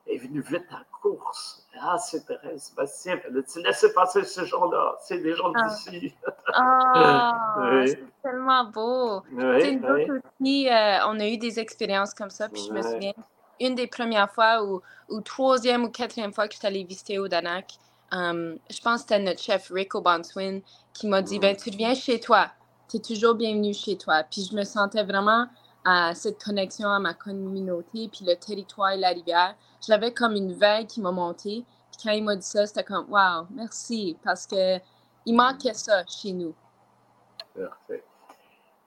est 0.07 0.17
venue 0.17 0.39
vite 0.41 0.65
en 0.71 0.99
course. 1.01 1.67
Ah, 1.79 1.97
c'est 1.99 2.25
Thérèse 2.25 2.63
Sébastien. 2.63 3.19
Elle 3.27 3.37
a 3.37 3.41
dit 3.41 3.61
Laissez 3.61 3.93
passer 3.93 4.23
ces 4.23 4.45
gens-là, 4.45 4.95
c'est 5.01 5.19
des 5.19 5.33
gens 5.35 5.51
Ah. 5.55 5.67
d'ici. 5.67 6.15
Ah, 6.53 7.55
Oui. 7.73 7.89
c'est 7.89 7.99
tellement 8.23 8.63
beau. 8.65 9.21
Tu 9.29 9.35
sais, 9.35 9.79
Oui, 9.83 10.07
aussi, 10.09 10.69
on 11.07 11.19
a 11.19 11.27
eu 11.27 11.37
des 11.37 11.59
expériences 11.59 12.13
comme 12.15 12.29
ça, 12.31 12.49
puis 12.49 12.63
je 12.67 12.73
me 12.73 12.81
souviens, 12.81 13.13
une 13.59 13.75
des 13.75 13.87
premières 13.87 14.31
fois 14.31 14.63
ou, 14.63 14.81
troisième 15.21 15.85
ou 15.85 15.89
quatrième 15.89 16.33
fois 16.33 16.47
que 16.47 16.53
je 16.53 16.59
suis 16.59 16.67
allée 16.67 16.83
visiter 16.83 17.19
Odanak. 17.19 17.73
Um, 18.11 18.57
je 18.69 18.79
pense 18.81 19.01
que 19.03 19.09
c'était 19.09 19.19
notre 19.19 19.41
chef 19.41 19.69
Rick 19.69 19.95
O'Bonswin 19.95 20.61
qui 20.93 21.07
m'a 21.07 21.21
dit, 21.21 21.39
ben, 21.39 21.55
tu 21.55 21.69
reviens 21.69 21.93
chez 21.93 22.19
toi. 22.19 22.47
Tu 22.89 22.97
es 22.97 22.99
toujours 22.99 23.35
bienvenu 23.35 23.73
chez 23.73 23.97
toi. 23.97 24.23
Puis 24.23 24.47
je 24.49 24.55
me 24.55 24.63
sentais 24.63 25.03
vraiment 25.03 25.47
à 25.83 26.13
cette 26.15 26.43
connexion 26.43 26.89
à 26.89 26.99
ma 26.99 27.13
communauté, 27.13 28.09
puis 28.09 28.25
le 28.25 28.35
territoire 28.35 28.91
et 28.91 28.97
la 28.97 29.09
rivière. 29.09 29.55
J'avais 29.85 30.13
comme 30.13 30.35
une 30.35 30.53
veille 30.53 30.85
qui 30.85 30.99
m'a 30.99 31.11
monté. 31.11 31.63
Puis 31.91 32.01
quand 32.03 32.11
il 32.11 32.23
m'a 32.23 32.35
dit 32.35 32.45
ça, 32.45 32.65
c'était 32.65 32.83
comme, 32.83 33.05
wow, 33.09 33.47
merci, 33.51 34.17
parce 34.23 34.45
que 34.45 34.79
il 35.25 35.33
manquait 35.33 35.73
ça 35.73 36.03
chez 36.05 36.33
nous. 36.33 36.53
Parfait. 37.55 38.03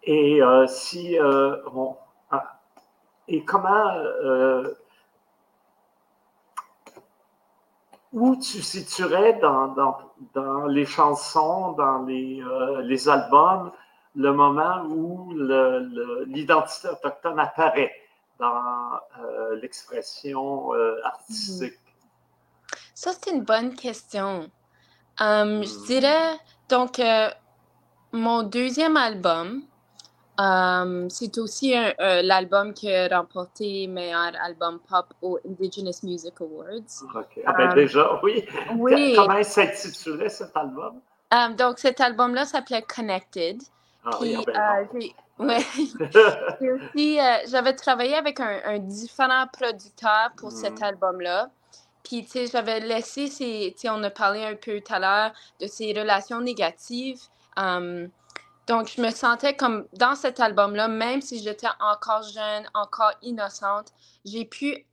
Et 0.02 0.42
euh, 0.42 0.66
si 0.66 1.18
euh, 1.18 1.56
et 3.30 3.44
comment 3.44 3.94
euh, 3.94 4.74
où 8.12 8.34
tu 8.36 8.60
situerais 8.60 9.34
dans, 9.34 9.68
dans, 9.68 9.96
dans 10.34 10.66
les 10.66 10.84
chansons, 10.84 11.72
dans 11.72 12.02
les, 12.02 12.42
les, 12.82 13.08
albums, 13.08 13.70
le 14.16 14.32
moment 14.32 14.82
où 14.88 15.32
l'identité 16.26 16.88
autochtone 16.88 17.38
apparaît 17.38 17.92
dans 18.40 18.98
l'expression 19.62 20.72
artistique? 21.04 21.78
Ça, 22.96 23.12
c'est 23.12 23.30
une 23.30 23.44
bonne 23.44 23.76
question. 23.76 24.50
Hum, 25.20 25.62
je 25.62 25.78
hmm. 25.78 25.86
dirais, 25.86 26.36
donc, 26.68 27.00
mon 28.12 28.42
deuxième 28.42 28.96
album, 28.96 29.62
Um, 30.40 31.10
c'est 31.10 31.36
aussi 31.36 31.74
l'album 31.98 32.72
qui 32.72 32.90
a 32.90 33.08
remporté 33.08 33.86
meilleur 33.86 34.32
album 34.42 34.80
pop 34.88 35.12
au 35.20 35.38
Indigenous 35.46 36.02
Music 36.02 36.40
Awards. 36.40 37.04
OK. 37.14 37.42
Ah 37.44 37.52
ben 37.52 37.74
déjà, 37.74 38.18
oui. 38.22 38.46
oui. 38.76 39.12
Comment 39.16 39.42
s'intitulait 39.42 40.30
cet 40.30 40.56
album? 40.56 41.00
Um, 41.32 41.54
donc, 41.54 41.78
cet 41.78 42.00
album-là 42.00 42.44
s'appelait 42.44 42.82
Connected. 42.82 43.62
Ah 44.04 44.10
oui, 44.20 44.36
ah 44.54 44.78
ben 45.38 45.60
euh, 46.60 46.78
aussi, 46.94 47.20
euh, 47.20 47.36
j'avais 47.48 47.74
travaillé 47.74 48.14
avec 48.14 48.40
un, 48.40 48.78
différent 48.78 49.46
producteur 49.52 50.30
pour 50.36 50.50
cet 50.50 50.80
mm. 50.80 50.84
album-là. 50.84 51.50
Puis, 52.02 52.24
tu 52.24 52.30
sais, 52.30 52.46
j'avais 52.46 52.80
laissé 52.80 53.28
ces, 53.28 53.74
tu 53.76 53.82
sais, 53.82 53.90
on 53.90 54.02
a 54.02 54.10
parlé 54.10 54.44
un 54.44 54.54
peu 54.54 54.80
tout 54.80 54.92
à 54.92 54.98
l'heure 54.98 55.32
de 55.60 55.66
ces 55.66 55.92
relations 55.92 56.40
négatives. 56.40 57.20
Um, 57.56 58.08
donc, 58.70 58.88
je 58.96 59.02
me 59.02 59.10
sentais 59.10 59.56
comme 59.56 59.88
dans 59.94 60.14
cet 60.14 60.38
album-là, 60.38 60.86
même 60.86 61.20
si 61.20 61.42
j'étais 61.42 61.66
encore 61.80 62.22
jeune, 62.22 62.70
encore 62.72 63.10
innocente, 63.20 63.88
j'ai 64.24 64.44
pu 64.44 64.86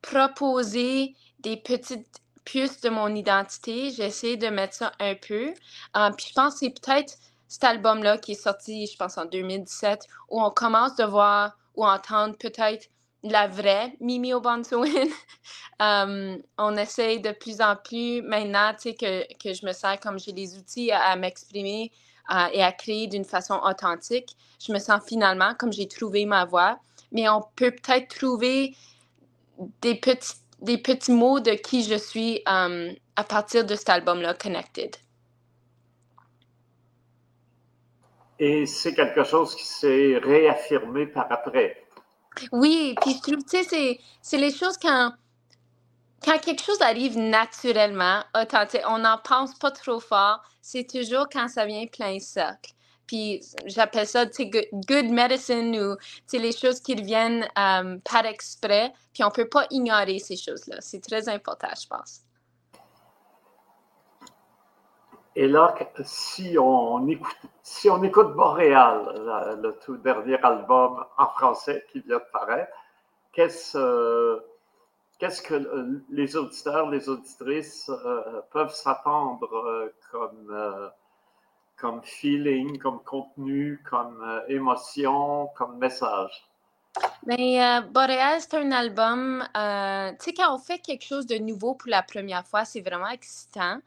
proposer 0.00 1.16
des 1.40 1.56
petites 1.56 2.06
puces 2.44 2.80
de 2.82 2.90
mon 2.90 3.12
identité. 3.12 3.90
J'ai 3.90 4.04
essayé 4.04 4.36
de 4.36 4.46
mettre 4.46 4.74
ça 4.74 4.92
un 5.00 5.16
peu. 5.16 5.54
Euh, 5.96 6.10
puis 6.16 6.26
je 6.28 6.34
pense 6.34 6.52
que 6.52 6.58
c'est 6.60 6.70
peut-être 6.70 7.14
cet 7.48 7.64
album-là 7.64 8.16
qui 8.18 8.32
est 8.32 8.40
sorti, 8.40 8.86
je 8.86 8.96
pense, 8.96 9.18
en 9.18 9.24
2017, 9.24 10.02
où 10.30 10.40
on 10.40 10.50
commence 10.50 10.94
de 10.94 11.02
voir 11.02 11.58
ou 11.74 11.84
entendre 11.84 12.36
peut-être 12.38 12.88
la 13.24 13.48
vraie 13.48 13.96
Mimi 13.98 14.32
Obansoin. 14.34 14.86
um, 15.80 16.38
on 16.58 16.76
essaye 16.76 17.20
de 17.20 17.32
plus 17.32 17.60
en 17.60 17.74
plus 17.74 18.22
maintenant, 18.22 18.72
tu 18.74 18.90
sais, 18.90 18.94
que, 18.94 19.26
que 19.42 19.52
je 19.52 19.66
me 19.66 19.72
sens 19.72 19.96
comme 20.00 20.20
j'ai 20.20 20.30
les 20.30 20.56
outils 20.56 20.92
à 20.92 21.16
m'exprimer 21.16 21.90
et 22.52 22.62
à 22.62 22.72
créer 22.72 23.06
d'une 23.06 23.24
façon 23.24 23.60
authentique. 23.64 24.36
Je 24.64 24.72
me 24.72 24.78
sens 24.78 25.02
finalement 25.06 25.54
comme 25.54 25.72
j'ai 25.72 25.88
trouvé 25.88 26.24
ma 26.26 26.44
voix, 26.44 26.78
mais 27.12 27.28
on 27.28 27.42
peut 27.56 27.70
peut-être 27.70 28.14
trouver 28.14 28.74
des 29.82 29.94
petits, 29.94 30.34
des 30.60 30.78
petits 30.78 31.12
mots 31.12 31.40
de 31.40 31.52
qui 31.52 31.82
je 31.82 31.96
suis 31.96 32.42
um, 32.46 32.92
à 33.16 33.24
partir 33.24 33.64
de 33.64 33.74
cet 33.74 33.88
album-là, 33.88 34.34
Connected. 34.34 34.96
Et 38.38 38.66
c'est 38.66 38.94
quelque 38.94 39.22
chose 39.22 39.54
qui 39.54 39.64
s'est 39.64 40.18
réaffirmé 40.18 41.06
par 41.06 41.30
après. 41.30 41.84
Oui, 42.50 42.96
puis 43.00 43.14
je 43.14 43.20
trouve, 43.20 43.44
tu 43.44 43.62
sais, 43.62 44.00
c'est 44.20 44.38
les 44.38 44.52
choses 44.52 44.76
quand 44.76 45.12
quand 46.24 46.38
quelque 46.38 46.62
chose 46.62 46.80
arrive 46.80 47.18
naturellement, 47.18 48.22
authentique, 48.34 48.80
on 48.88 48.98
n'en 48.98 49.18
pense 49.18 49.54
pas 49.58 49.70
trop 49.70 50.00
fort, 50.00 50.40
c'est 50.62 50.88
toujours 50.88 51.26
quand 51.30 51.48
ça 51.48 51.66
vient 51.66 51.86
plein 51.86 52.18
socle. 52.18 52.72
Puis 53.06 53.42
j'appelle 53.66 54.06
ça 54.06 54.24
good, 54.24 54.64
good 54.72 55.10
medicine 55.10 55.78
ou 55.78 55.96
les 56.32 56.52
choses 56.52 56.80
qui 56.80 56.94
reviennent 56.94 57.46
euh, 57.58 57.98
par 58.10 58.24
exprès. 58.24 58.92
Puis 59.12 59.22
on 59.22 59.26
ne 59.26 59.32
peut 59.32 59.48
pas 59.48 59.66
ignorer 59.70 60.18
ces 60.18 60.36
choses-là. 60.36 60.76
C'est 60.80 61.00
très 61.00 61.28
important, 61.28 61.68
je 61.78 61.86
pense. 61.86 62.20
Et 65.36 65.48
là, 65.48 65.74
si 66.04 66.56
on 66.58 67.06
écoute, 67.08 67.36
si 67.62 67.90
on 67.90 68.02
écoute 68.04 68.28
le 68.36 69.70
tout 69.84 69.96
dernier 69.98 70.38
album 70.42 71.04
en 71.18 71.26
français 71.26 71.84
qui 71.92 72.00
vient 72.00 72.16
de 72.16 72.24
paraître, 72.32 72.72
qu'est-ce. 73.32 73.76
Euh, 73.76 74.40
qu'est-ce 75.18 75.42
que 75.42 75.54
euh, 75.54 76.04
les 76.10 76.36
auditeurs, 76.36 76.90
les 76.90 77.08
auditrices 77.08 77.88
euh, 77.88 78.40
peuvent 78.52 78.74
s'attendre 78.74 79.52
euh, 79.54 79.94
comme, 80.10 80.90
comme 81.76 82.02
feeling, 82.02 82.78
comme 82.78 83.02
contenu, 83.04 83.82
comme 83.88 84.42
émotion, 84.48 85.48
comme 85.56 85.78
message? 85.78 86.44
Mais 87.26 87.58
Boréal, 87.90 88.40
c'est 88.40 88.54
un 88.54 88.70
album, 88.70 89.42
tu 89.52 90.24
sais, 90.24 90.32
quand 90.32 90.54
on 90.54 90.58
fait 90.58 90.78
quelque 90.78 91.04
chose 91.04 91.26
de 91.26 91.36
nouveau 91.38 91.74
pour 91.74 91.90
la 91.90 92.02
première 92.04 92.46
fois, 92.46 92.64
c'est 92.64 92.82
vraiment 92.82 93.08
excitant. 93.08 93.80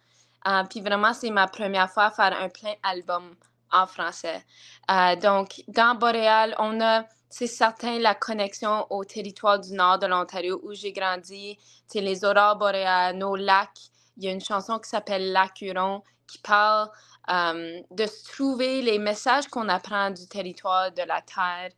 puis 0.70 0.82
vraiment, 0.82 1.14
c'est 1.14 1.30
ma 1.30 1.48
première 1.48 1.90
fois 1.90 2.06
à 2.06 2.12
faire 2.12 2.38
un 2.38 2.50
plein 2.50 2.74
album 2.84 3.34
en 3.72 3.88
français. 3.88 4.46
donc, 5.22 5.62
dans 5.68 5.96
Boréal, 5.96 6.56
on 6.60 6.80
a 6.82 7.06
c'est 7.30 7.48
certain 7.48 8.00
la 8.00 8.16
connexion 8.16 8.88
au 8.90 9.04
territoire 9.04 9.60
du 9.60 9.74
nord 9.74 10.00
de 10.00 10.08
l'Ontario 10.08 10.62
où 10.64 10.74
j'ai 10.74 10.94
grandi, 10.94 11.58
c'est 11.86 12.02
les 12.02 12.24
aurores 12.24 12.56
boréales, 12.56 13.18
nos 13.18 13.36
lacs. 13.36 13.90
Il 14.18 14.24
y 14.24 14.28
a 14.28 14.32
une 14.32 14.42
chanson 14.42 14.80
qui 14.80 14.90
s'appelle 14.90 15.32
Lac 15.32 15.62
Huron 15.62 16.02
qui 16.26 16.40
parle 16.40 16.90
um, 17.28 17.62
de 17.92 18.06
trouver 18.32 18.82
les 18.82 19.00
messages 19.00 19.48
qu'on 19.48 19.70
apprend 19.70 20.10
du 20.10 20.28
territoire 20.28 20.92
de 20.92 21.04
la 21.04 21.22
terre. 21.22 21.72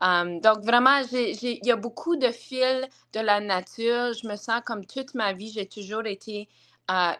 Um, 0.00 0.40
donc 0.40 0.64
vraiment, 0.64 1.02
il 1.12 1.60
y 1.62 1.70
a 1.70 1.76
beaucoup 1.76 2.16
de 2.16 2.30
fils 2.30 2.86
de 3.12 3.20
la 3.20 3.40
nature. 3.40 4.12
Je 4.12 4.26
me 4.26 4.36
sens 4.36 4.62
comme 4.64 4.86
toute 4.86 5.14
ma 5.14 5.32
vie, 5.32 5.50
j'ai 5.50 5.66
toujours 5.66 6.06
été 6.06 6.48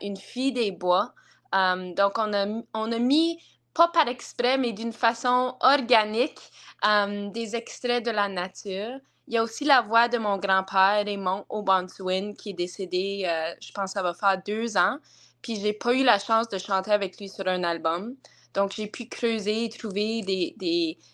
une 0.00 0.16
fille 0.16 0.52
des 0.52 0.70
bois. 0.70 1.14
Donc 1.52 2.18
on 2.18 2.32
a, 2.32 2.46
on 2.74 2.92
a 2.92 2.98
mis 2.98 3.38
pas 3.74 3.88
par 3.88 4.08
exprès, 4.08 4.58
mais 4.58 4.72
d'une 4.72 4.92
façon 4.92 5.56
organique, 5.60 6.40
des 7.32 7.56
extraits 7.56 8.04
de 8.04 8.10
la 8.10 8.28
nature. 8.28 8.98
Il 9.28 9.34
y 9.34 9.38
a 9.38 9.42
aussi 9.42 9.64
la 9.64 9.82
voix 9.82 10.08
de 10.08 10.18
mon 10.18 10.36
grand-père, 10.36 11.04
Raymond 11.04 11.46
Obanswin, 11.48 12.34
qui 12.34 12.50
est 12.50 12.54
décédé, 12.54 13.22
euh, 13.24 13.54
je 13.60 13.70
pense, 13.72 13.92
ça 13.92 14.02
va 14.02 14.14
faire 14.14 14.42
deux 14.44 14.76
ans. 14.76 14.98
Puis 15.42 15.60
j'ai 15.60 15.72
pas 15.72 15.94
eu 15.94 16.02
la 16.02 16.18
chance 16.18 16.48
de 16.48 16.58
chanter 16.58 16.90
avec 16.90 17.18
lui 17.18 17.28
sur 17.28 17.46
un 17.46 17.62
album. 17.62 18.16
Donc 18.52 18.72
j'ai 18.72 18.88
pu 18.88 19.08
creuser 19.08 19.64
et 19.64 19.68
trouver 19.68 20.22
des, 20.22 20.54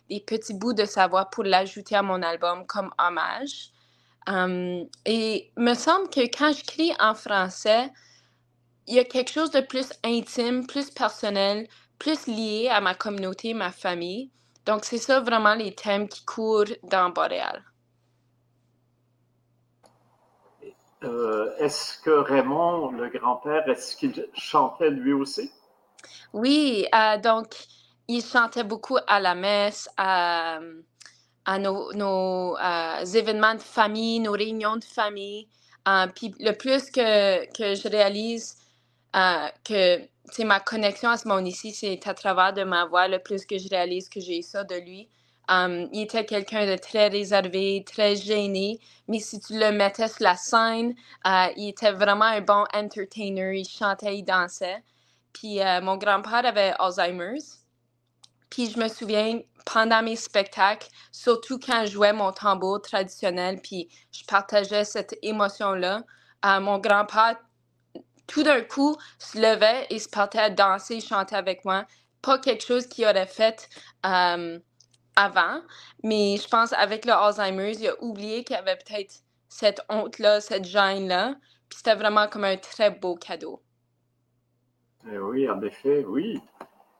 des, 0.09 0.21
petits 0.21 0.55
bouts 0.55 0.73
de 0.73 0.85
sa 0.85 1.07
voix 1.07 1.27
pour 1.27 1.45
l'ajouter 1.45 1.97
à 1.97 2.03
mon 2.03 2.23
album 2.23 2.67
comme 2.67 2.91
hommage. 2.99 3.71
et 5.07 5.53
me 5.57 5.75
semble 5.75 6.09
que 6.09 6.21
quand 6.21 6.53
je 6.53 6.65
crie 6.65 6.93
en 6.99 7.15
français, 7.15 7.91
il 8.87 8.95
y 8.95 8.99
a 8.99 9.05
quelque 9.05 9.31
chose 9.31 9.51
de 9.51 9.61
plus 9.61 9.91
intime, 10.03 10.67
plus 10.67 10.91
personnel, 10.91 11.69
plus 11.99 12.27
lié 12.27 12.69
à 12.71 12.81
ma 12.81 12.95
communauté, 12.95 13.55
ma 13.55 13.71
famille. 13.71 14.31
Donc, 14.67 14.85
c'est 14.85 14.99
ça 14.99 15.21
vraiment 15.21 15.55
les 15.55 15.75
thèmes 15.75 16.09
qui 16.09 16.25
courent 16.25 16.65
dans 16.83 17.11
Boréal. 17.11 17.63
Euh, 21.05 21.55
est-ce 21.59 21.99
que 22.01 22.11
Raymond, 22.11 22.91
le 22.91 23.09
grand-père, 23.09 23.69
est-ce 23.69 23.97
qu'il 23.97 24.27
chantait 24.35 24.91
lui 24.91 25.13
aussi? 25.13 25.51
Oui, 26.33 26.87
euh, 26.95 27.19
donc 27.19 27.55
il 28.09 28.23
chantait 28.23 28.65
beaucoup 28.65 28.99
à 29.07 29.21
la 29.21 29.35
messe, 29.35 29.89
à, 29.97 30.59
nos, 31.59 32.57
euh, 32.59 33.05
événements 33.05 33.55
de 33.55 33.61
famille, 33.61 34.19
nos 34.21 34.33
réunions 34.33 34.77
de 34.77 34.85
famille. 34.85 35.49
puis 36.15 36.35
le 36.41 36.53
plus 36.53 36.91
que, 36.91 37.47
que 37.57 37.75
je 37.75 37.89
réalise 37.89 38.57
que 39.65 40.01
ma 40.45 40.61
connexion 40.61 41.11
à 41.11 41.17
ce 41.17 41.29
monde 41.29 41.47
ici, 41.47 41.73
c'est 41.73 42.07
à 42.07 42.15
travers 42.15 42.53
de 42.53 42.65
ma 42.65 42.85
voix, 42.87 43.09
le 43.09 43.19
plus 43.19 43.45
que 43.47 43.59
je 43.59 43.69
réalise 43.69 44.09
que 44.09 44.21
j'ai 44.21 44.43
ça 44.43 44.65
de 44.65 44.77
lui. 44.77 45.09
Il 45.51 46.03
était 46.03 46.27
quelqu'un 46.27 46.67
de 46.67 46.77
très 46.77 47.09
réservé, 47.09 47.83
très 47.87 48.17
gêné, 48.17 48.81
mais 49.09 49.19
si 49.19 49.41
tu 49.41 49.59
le 49.59 49.73
mettais 49.73 50.09
sur 50.09 50.23
la 50.23 50.37
scène, 50.37 50.95
uh, 51.25 51.49
il 51.57 51.71
était 51.71 51.93
vraiment 51.93 52.27
un 52.27 52.43
bon 52.43 52.65
entertainer, 52.75 53.59
il 53.59 53.67
chantait, 53.67 54.19
il 54.19 54.25
dansait. 54.25 54.83
Puis 55.33 55.59
uh, 55.59 55.81
mon 55.83 55.97
grand-père 55.97 56.45
avait 56.45 56.75
Alzheimer's. 56.79 57.65
Puis 58.51 58.71
je 58.71 58.79
me 58.79 58.89
souviens, 58.89 59.41
pendant 59.65 60.03
mes 60.03 60.17
spectacles, 60.17 60.89
surtout 61.13 61.59
quand 61.59 61.87
je 61.87 61.93
jouais 61.93 62.13
mon 62.13 62.33
tambour 62.33 62.81
traditionnel, 62.83 63.61
puis 63.63 63.89
je 64.13 64.25
partageais 64.25 64.85
cette 64.85 65.17
émotion-là, 65.23 66.03
euh, 66.45 66.61
mon 66.61 66.79
grand-père, 66.79 67.37
tout 68.29 68.45
d'un 68.45 68.61
coup, 68.61 68.97
se 69.19 69.39
levait 69.39 69.87
et 69.91 69.99
se 69.99 70.09
partait 70.09 70.39
à 70.39 70.51
danser, 70.51 71.01
chanter 71.01 71.35
avec 71.35 71.65
moi. 71.65 71.85
Pas 72.23 72.39
quelque 72.39 72.65
chose 72.65 72.87
qu'il 72.87 73.05
aurait 73.07 73.27
fait 73.27 73.69
euh, 74.07 74.59
avant, 75.17 75.61
mais 76.05 76.37
je 76.37 76.47
pense 76.49 76.73
avec 76.75 77.05
le 77.05 77.13
Alzheimer, 77.13 77.73
il 77.73 77.89
a 77.89 78.03
oublié 78.03 78.45
qu'il 78.45 78.55
y 78.55 78.59
avait 78.59 78.77
peut-être 78.77 79.23
cette 79.49 79.81
honte-là, 79.89 80.41
cette 80.41 80.65
gêne-là. 80.65 81.35
Puis 81.69 81.79
c'était 81.79 81.97
vraiment 81.97 82.29
comme 82.29 82.45
un 82.45 82.57
très 82.57 82.91
beau 82.91 83.17
cadeau. 83.17 83.61
Eh 85.11 85.19
oui, 85.19 85.49
en 85.51 85.61
effet, 85.63 86.05
oui. 86.07 86.41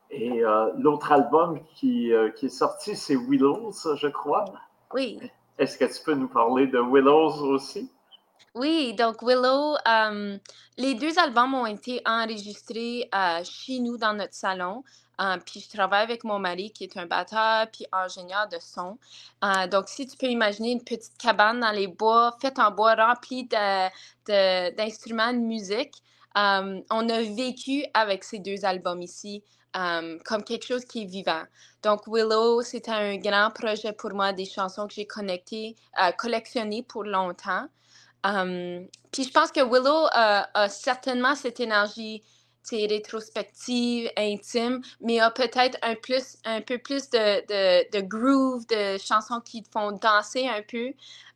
Et 0.09 0.43
euh, 0.43 0.71
l'autre 0.77 1.11
album 1.11 1.59
qui, 1.75 2.11
euh, 2.11 2.31
qui, 2.31 2.47
est 2.47 2.49
sorti, 2.49 2.95
c'est 2.95 3.15
Willows, 3.15 3.73
je 3.95 4.07
crois. 4.07 4.45
Oui. 4.93 5.19
Est-ce 5.59 5.77
que 5.77 5.85
tu 5.85 6.03
peux 6.03 6.15
nous 6.15 6.27
parler 6.27 6.67
de 6.67 6.79
Willows 6.79 7.43
aussi? 7.43 7.91
Oui, 8.55 8.95
donc 8.95 9.21
Willow, 9.21 9.77
les 10.77 10.95
deux 10.95 11.19
albums 11.19 11.53
ont 11.53 11.65
été 11.67 12.01
enregistrés 12.05 13.09
chez 13.43 13.79
nous 13.79 13.97
dans 13.97 14.13
notre 14.13 14.33
salon. 14.33 14.83
puis 15.45 15.59
je 15.59 15.69
travaille 15.69 16.03
avec 16.03 16.23
mon 16.23 16.39
mari 16.39 16.71
qui 16.71 16.85
est 16.85 16.97
un 16.97 17.05
batteur 17.05 17.67
puis 17.71 17.85
ingénieur 17.91 18.47
de 18.47 18.57
son. 18.59 18.97
donc 19.69 19.87
si 19.87 20.07
tu 20.07 20.17
peux 20.17 20.27
imaginer 20.27 20.71
une 20.71 20.83
petite 20.83 21.17
cabane 21.17 21.59
dans 21.59 21.71
les 21.71 21.87
bois, 21.87 22.35
faite 22.41 22.57
en 22.57 22.71
bois, 22.71 22.95
remplie 22.95 23.43
d'instruments 23.45 25.33
de, 25.33 25.37
de, 25.37 25.43
musique, 25.43 26.01
on 26.35 27.09
a 27.09 27.21
vécu 27.21 27.85
avec 27.93 28.23
ces 28.23 28.39
deux 28.39 28.65
albums 28.65 29.01
ici. 29.01 29.43
comme 29.73 30.43
quelque 30.43 30.65
chose 30.65 30.85
qui 30.85 31.03
est 31.03 31.05
vivant. 31.05 31.43
Donc, 31.83 32.07
Willow, 32.07 32.63
c'était 32.63 32.91
un 32.91 33.17
grand 33.17 33.51
projet 33.51 33.93
pour 33.93 34.11
moi, 34.13 34.33
des 34.33 34.45
chansons 34.45 34.87
que 34.87 34.95
j'ai 34.95 35.05
connectées, 35.05 35.75
collectionnées 36.17 36.81
pour 36.83 37.03
longtemps. 37.03 37.67
Puis 38.23 39.23
je 39.23 39.31
pense 39.31 39.51
que 39.51 39.61
Willow 39.61 40.07
a 40.11 40.69
certainement 40.69 41.35
cette 41.35 41.59
énergie 41.59 42.23
rétrospective, 42.71 44.09
intime, 44.17 44.81
mais 45.01 45.19
a 45.19 45.31
peut-être 45.31 45.77
un, 45.81 45.95
un 46.45 46.61
peu 46.61 46.77
plus 46.77 47.09
de, 47.09 47.91
de, 47.91 48.01
groove, 48.01 48.65
de 48.67 48.97
chansons 48.97 49.41
qui 49.41 49.63
te 49.63 49.69
font 49.71 49.91
danser 49.91 50.47
un 50.47 50.61
peu. 50.61 50.93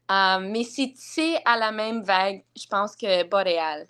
mais 0.09 0.63
c'est 0.63 1.41
à 1.45 1.57
la 1.57 1.71
même 1.71 2.03
vague, 2.03 2.43
je 2.55 2.67
pense, 2.67 2.95
que 2.95 3.23
Boréal. 3.27 3.87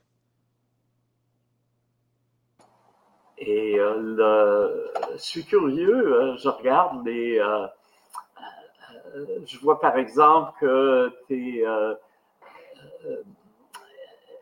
Et 3.46 3.78
euh, 3.78 4.88
je 5.14 5.18
suis 5.18 5.44
curieux, 5.44 6.14
euh, 6.14 6.38
je 6.38 6.48
regarde 6.48 7.06
les. 7.06 7.40
Euh, 7.40 7.68
je 9.46 9.60
vois 9.60 9.82
par 9.82 9.98
exemple 9.98 10.54
que 10.62 11.12
tu 11.28 11.60
es. 11.60 11.66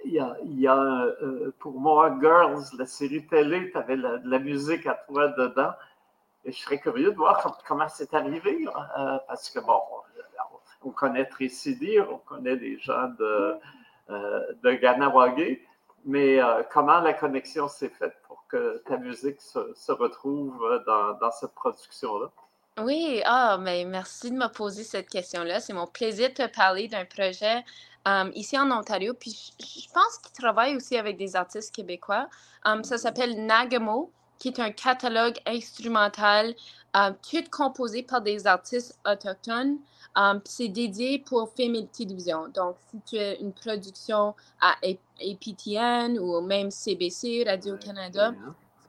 Il 0.03 0.13
y 0.13 0.68
a, 0.68 0.74
a 0.74 1.08
pour 1.60 1.80
moi, 1.80 2.18
Girls, 2.20 2.63
la 2.77 2.86
série 2.86 3.25
télé, 3.27 3.72
tu 3.72 3.77
avais 3.77 3.98
de 3.98 4.22
la 4.24 4.39
musique 4.39 4.88
à 4.88 4.96
toi 5.08 5.27
dedans. 5.30 5.74
Et 6.44 6.51
je 6.51 6.60
serais 6.60 6.80
curieux 6.80 7.12
de 7.12 7.18
voir 7.18 7.60
comment 7.68 7.88
c'est 7.88 8.13
arrivé. 8.13 8.65
parce 9.27 9.50
que, 9.50 9.60
bon, 9.60 9.80
on 10.84 10.89
connaît 10.89 11.25
Tracy 11.25 11.77
on 12.10 12.18
connaît 12.18 12.56
les 12.56 12.80
gens 12.80 13.10
de, 13.20 13.56
de 14.10 14.72
Ganawage, 14.74 15.60
mais 16.03 16.39
comment 16.72 17.00
la 17.00 17.13
connexion 17.13 17.68
s'est 17.68 17.89
faite 17.89 18.15
que 18.51 18.84
ta 18.86 18.98
musique 18.98 19.39
se, 19.39 19.91
retrouve 19.91 20.62
euh, 20.63 21.15
dans, 21.20 21.32
cette 21.32 21.53
production-là? 21.53 22.30
Oui, 22.80 23.22
ah, 23.25 23.58
mais 23.60 23.86
merci 23.86 24.32
de 24.32 24.36
me 24.36 24.48
poser 24.48 24.84
cette 24.84 25.10
question-là. 25.10 25.60
C'est 25.60 25.74
mon 25.74 25.88
plaisir 25.88 26.30
de 26.30 26.34
te 26.34 26.56
parler 26.56 26.88
d'un 26.88 27.06
projet 27.06 27.63
um, 28.05 28.31
ici 28.36 28.58
en 28.58 28.72
Ontario. 28.72 29.13
Puis 29.13 29.53
je, 29.60 29.88
pense 29.93 30.17
qu'il 30.24 30.34
travaille 30.34 30.75
aussi 30.75 30.98
avec 30.98 31.17
des 31.17 31.36
artistes 31.36 31.73
québécois. 31.73 32.28
Um, 32.65 32.84
ça 32.84 32.97
s'appelle 32.97 33.45
Nagamo, 33.45 34.12
qui 34.38 34.49
est 34.49 34.60
un 34.60 34.71
catalogue 34.71 35.38
instrumental 35.45 36.56
um, 36.93 37.15
tout 37.30 37.43
composé 37.52 38.04
par 38.04 38.21
des 38.21 38.47
artistes 38.47 38.97
autochtones. 39.06 39.78
C'est 40.43 40.67
dédié 40.67 41.19
pour 41.19 41.54
film 41.54 41.76
et 41.76 41.88
télévision. 41.88 42.49
Donc, 42.49 42.76
si 42.89 42.99
tu 43.06 43.17
as 43.17 43.36
une 43.36 43.54
production 43.54 44.36
à 44.60 44.76
APTN 44.84 46.19
ou 46.19 46.41
même 46.41 46.69
CBC, 46.69 47.45
Radio-Canada, 47.47 48.34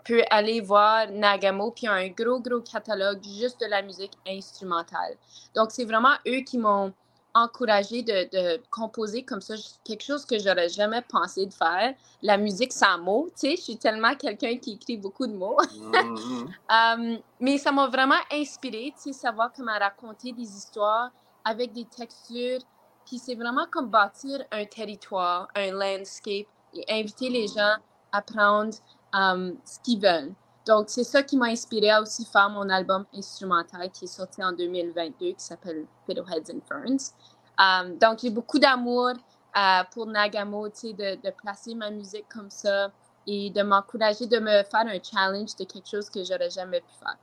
tu 0.04 0.14
peux 0.14 0.22
aller 0.30 0.60
voir 0.60 1.08
Nagamo, 1.12 1.70
puis 1.70 1.86
un 1.86 2.08
gros, 2.08 2.40
gros 2.40 2.60
catalogue 2.60 3.22
juste 3.22 3.60
de 3.60 3.66
la 3.66 3.82
musique 3.82 4.18
instrumentale. 4.26 5.14
Donc, 5.54 5.70
c'est 5.70 5.84
vraiment 5.84 6.14
eux 6.26 6.40
qui 6.40 6.58
m'ont 6.58 6.92
encouragé 7.34 8.02
de, 8.02 8.60
composer 8.70 9.24
comme 9.24 9.40
ça, 9.40 9.54
quelque 9.84 10.02
chose 10.02 10.24
que 10.24 10.38
j'aurais 10.38 10.68
jamais 10.68 11.02
pensé 11.02 11.46
de 11.46 11.52
faire. 11.52 11.94
La 12.22 12.36
musique 12.36 12.72
sans 12.72 12.98
mots, 12.98 13.28
tu 13.30 13.48
sais, 13.48 13.56
je 13.56 13.62
suis 13.62 13.76
tellement 13.76 14.14
quelqu'un 14.14 14.56
qui 14.58 14.72
écrit 14.72 14.96
beaucoup 14.96 15.26
de 15.26 15.32
mots. 15.32 15.56
Mm-hmm. 15.60 16.46
Um, 16.70 17.18
mais 17.40 17.58
ça 17.58 17.72
m'a 17.72 17.88
vraiment 17.88 18.20
inspiré, 18.30 18.92
tu 18.96 19.12
sais, 19.12 19.12
savoir 19.12 19.50
comment 19.56 19.78
raconter 19.78 20.32
des 20.32 20.42
histoires 20.42 21.10
avec 21.44 21.72
des 21.72 21.84
textures. 21.84 22.60
Puis 23.06 23.18
c'est 23.18 23.34
vraiment 23.34 23.66
comme 23.70 23.88
bâtir 23.88 24.44
un 24.52 24.64
territoire, 24.64 25.48
un 25.56 25.72
landscape 25.72 26.46
et 26.74 26.84
inviter 26.88 27.28
les 27.28 27.48
gens 27.48 27.76
à 28.12 28.22
prendre 28.22 28.74
um, 29.12 29.56
ce 29.64 29.80
qu'ils 29.80 30.00
veulent. 30.00 30.32
Donc, 30.66 30.86
c'est 30.88 31.04
ça 31.04 31.22
qui 31.22 31.36
m'a 31.36 31.46
inspiré 31.46 31.90
à 31.90 32.00
aussi 32.00 32.24
faire 32.24 32.48
mon 32.50 32.68
album 32.68 33.04
instrumental 33.14 33.90
qui 33.90 34.04
est 34.04 34.08
sorti 34.08 34.42
en 34.44 34.52
2022 34.52 35.32
qui 35.32 35.34
s'appelle 35.38 35.86
Fiddleheads 36.06 36.52
and 36.52 36.60
Ferns. 36.68 37.14
Um, 37.58 37.98
donc, 37.98 38.20
j'ai 38.20 38.30
beaucoup 38.30 38.58
d'amour 38.58 39.12
uh, 39.56 39.82
pour 39.92 40.06
Nagamo, 40.06 40.68
tu 40.68 40.74
sais, 40.74 40.92
de, 40.92 41.20
de, 41.20 41.30
placer 41.30 41.74
ma 41.74 41.90
musique 41.90 42.26
comme 42.28 42.50
ça 42.50 42.90
et 43.26 43.50
de 43.50 43.62
m'encourager 43.62 44.26
de 44.26 44.38
me 44.38 44.62
faire 44.62 44.86
un 44.86 44.98
challenge 45.02 45.56
de 45.56 45.64
quelque 45.64 45.88
chose 45.88 46.08
que 46.08 46.22
j'aurais 46.24 46.50
jamais 46.50 46.80
pu 46.80 46.94
faire. 46.98 47.16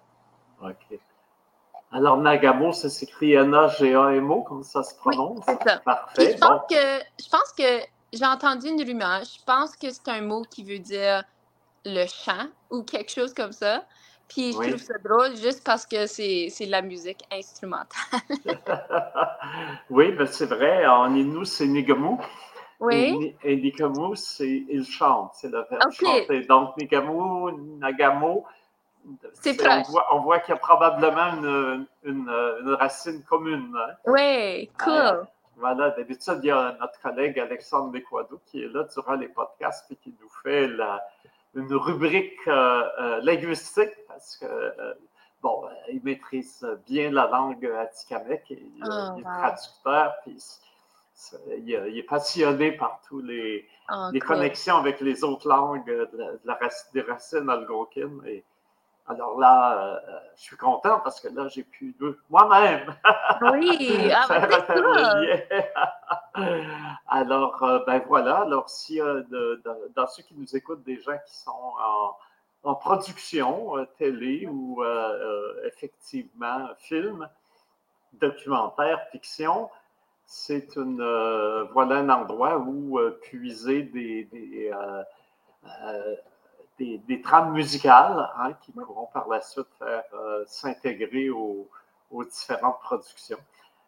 OK. 0.61 0.99
Alors, 1.91 2.17
Nagamo, 2.17 2.71
ça 2.71 2.89
s'écrit 2.89 3.33
N-A-G-A-M-O, 3.33 4.43
comme 4.43 4.63
ça 4.63 4.83
se 4.83 4.93
prononce? 4.95 5.39
Oui, 5.47 5.55
c'est 5.61 5.69
ça. 5.69 5.77
Parfait. 5.79 6.33
Je 6.33 6.37
pense, 6.37 6.61
que, 6.69 7.23
je 7.23 7.29
pense 7.29 7.51
que 7.57 7.85
j'ai 8.13 8.25
entendu 8.25 8.67
une 8.67 8.83
rumeur. 8.83 9.23
Je 9.23 9.43
pense 9.43 9.75
que 9.75 9.89
c'est 9.89 10.07
un 10.09 10.21
mot 10.21 10.43
qui 10.43 10.63
veut 10.63 10.79
dire 10.79 11.23
le 11.85 12.05
chant 12.05 12.47
ou 12.69 12.83
quelque 12.83 13.11
chose 13.11 13.33
comme 13.33 13.51
ça. 13.51 13.83
Puis 14.27 14.53
je 14.53 14.57
trouve 14.57 14.77
ça 14.77 14.93
drôle 15.03 15.35
juste 15.35 15.63
parce 15.65 15.85
que 15.87 16.05
c'est 16.05 16.47
de 16.47 16.71
la 16.71 16.83
musique 16.83 17.23
instrumentale. 17.31 18.21
oui, 19.89 20.11
ben 20.11 20.27
c'est 20.27 20.45
vrai. 20.45 20.85
En 20.85 21.13
Inou, 21.15 21.45
c'est 21.45 21.65
Nigamu. 21.65 22.17
Oui. 22.79 23.35
Et, 23.43 23.55
Nigamu, 23.57 24.15
c'est 24.15 24.65
il 24.69 24.85
chante. 24.85 25.31
C'est 25.33 25.49
le 25.49 25.65
verbe 25.69 25.91
chanter. 25.91 26.41
Donc, 26.41 26.77
Nigamu, 26.77 27.51
Nagamo, 27.79 28.45
on 29.05 29.81
voit, 29.89 30.15
on 30.15 30.19
voit 30.21 30.39
qu'il 30.39 30.53
y 30.53 30.57
a 30.57 30.59
probablement 30.59 31.33
une, 31.33 31.87
une, 32.03 32.73
racine 32.73 33.23
commune. 33.23 33.75
Hein. 33.75 33.93
Oui, 34.05 34.69
cool. 34.83 35.25
voilà, 35.57 35.89
d'habitude, 35.91 36.39
il 36.43 36.47
y 36.47 36.51
a 36.51 36.77
notre 36.79 36.99
collègue 37.01 37.39
Alexandre 37.39 37.91
Bequado 37.91 38.39
qui 38.45 38.63
est 38.63 38.67
là 38.67 38.83
durant 38.93 39.15
les 39.15 39.29
podcasts 39.29 39.89
et 39.91 39.95
qui 39.95 40.13
nous 40.21 40.29
fait 40.43 40.67
la, 40.67 41.01
une 41.55 41.73
rubrique 41.73 42.47
euh, 42.47 42.83
euh, 42.99 43.21
linguistique 43.21 43.95
parce 44.07 44.37
que, 44.37 44.45
euh, 44.45 44.93
bon, 45.41 45.63
il 45.91 46.01
maîtrise 46.03 46.65
bien 46.87 47.11
la 47.11 47.27
langue 47.27 47.65
atikamek 47.65 48.51
et 48.51 48.61
il, 48.61 48.83
oh, 48.83 49.19
est 49.19 49.23
traducteur, 49.23 50.15
puis 50.23 50.37
il, 51.57 51.73
est 51.73 52.03
passionné 52.03 52.71
par 52.73 53.01
tous 53.07 53.21
les, 53.21 53.67
oh, 53.91 54.09
les 54.13 54.19
connexions 54.19 54.77
avec 54.77 55.01
les 55.01 55.23
autres 55.23 55.47
langues 55.47 55.85
de 55.85 56.39
la, 56.45 56.59
des 56.93 57.01
racines 57.01 57.49
algonquines. 57.49 58.21
Et, 58.25 58.43
alors 59.09 59.39
là, 59.39 60.01
je 60.35 60.43
suis 60.43 60.57
content 60.57 60.99
parce 60.99 61.19
que 61.19 61.27
là, 61.29 61.47
j'ai 61.47 61.63
pu 61.63 61.95
moi-même. 62.29 62.95
Oui, 63.41 64.11
ah, 64.13 64.27
ben, 64.29 64.49
Alors, 67.07 67.61
euh, 67.63 67.79
ben 67.85 68.01
voilà. 68.07 68.41
Alors, 68.41 68.67
a 68.99 69.21
dans 69.95 70.07
ceux 70.07 70.23
qui 70.23 70.35
nous 70.35 70.55
écoutent 70.55 70.83
des 70.83 70.99
gens 71.01 71.17
qui 71.25 71.35
sont 71.35 71.73
en, 72.63 72.75
production 72.75 73.77
euh, 73.77 73.85
télé 73.97 74.47
ou 74.47 74.83
euh, 74.83 75.65
effectivement 75.65 76.69
film, 76.77 77.27
documentaire, 78.13 79.07
fiction, 79.11 79.69
c'est 80.25 80.75
une 80.75 81.03
voilà 81.73 81.97
un 81.97 82.09
endroit 82.09 82.57
où 82.59 82.99
puiser 83.21 83.83
des, 83.83 84.25
des, 84.25 84.71
trames 87.23 87.53
musicales 87.53 88.29
hein, 88.37 88.53
qui 88.61 88.71
pourront 88.71 89.07
par 89.13 89.27
la 89.27 89.41
suite 89.41 89.67
s'intégrer 90.45 91.29
aux 91.29 91.67
différentes 92.25 92.79
productions. 92.79 93.39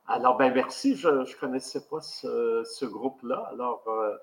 Alors, 0.08 0.38
ben 0.38 0.54
merci. 0.54 0.95
Je 0.95 1.08
ne 1.08 1.39
connaissais 1.39 1.82
pas 1.88 2.01
ce, 2.01 2.86
groupe-là. 2.86 3.49
Alors, 3.51 3.84
euh, 3.88 4.17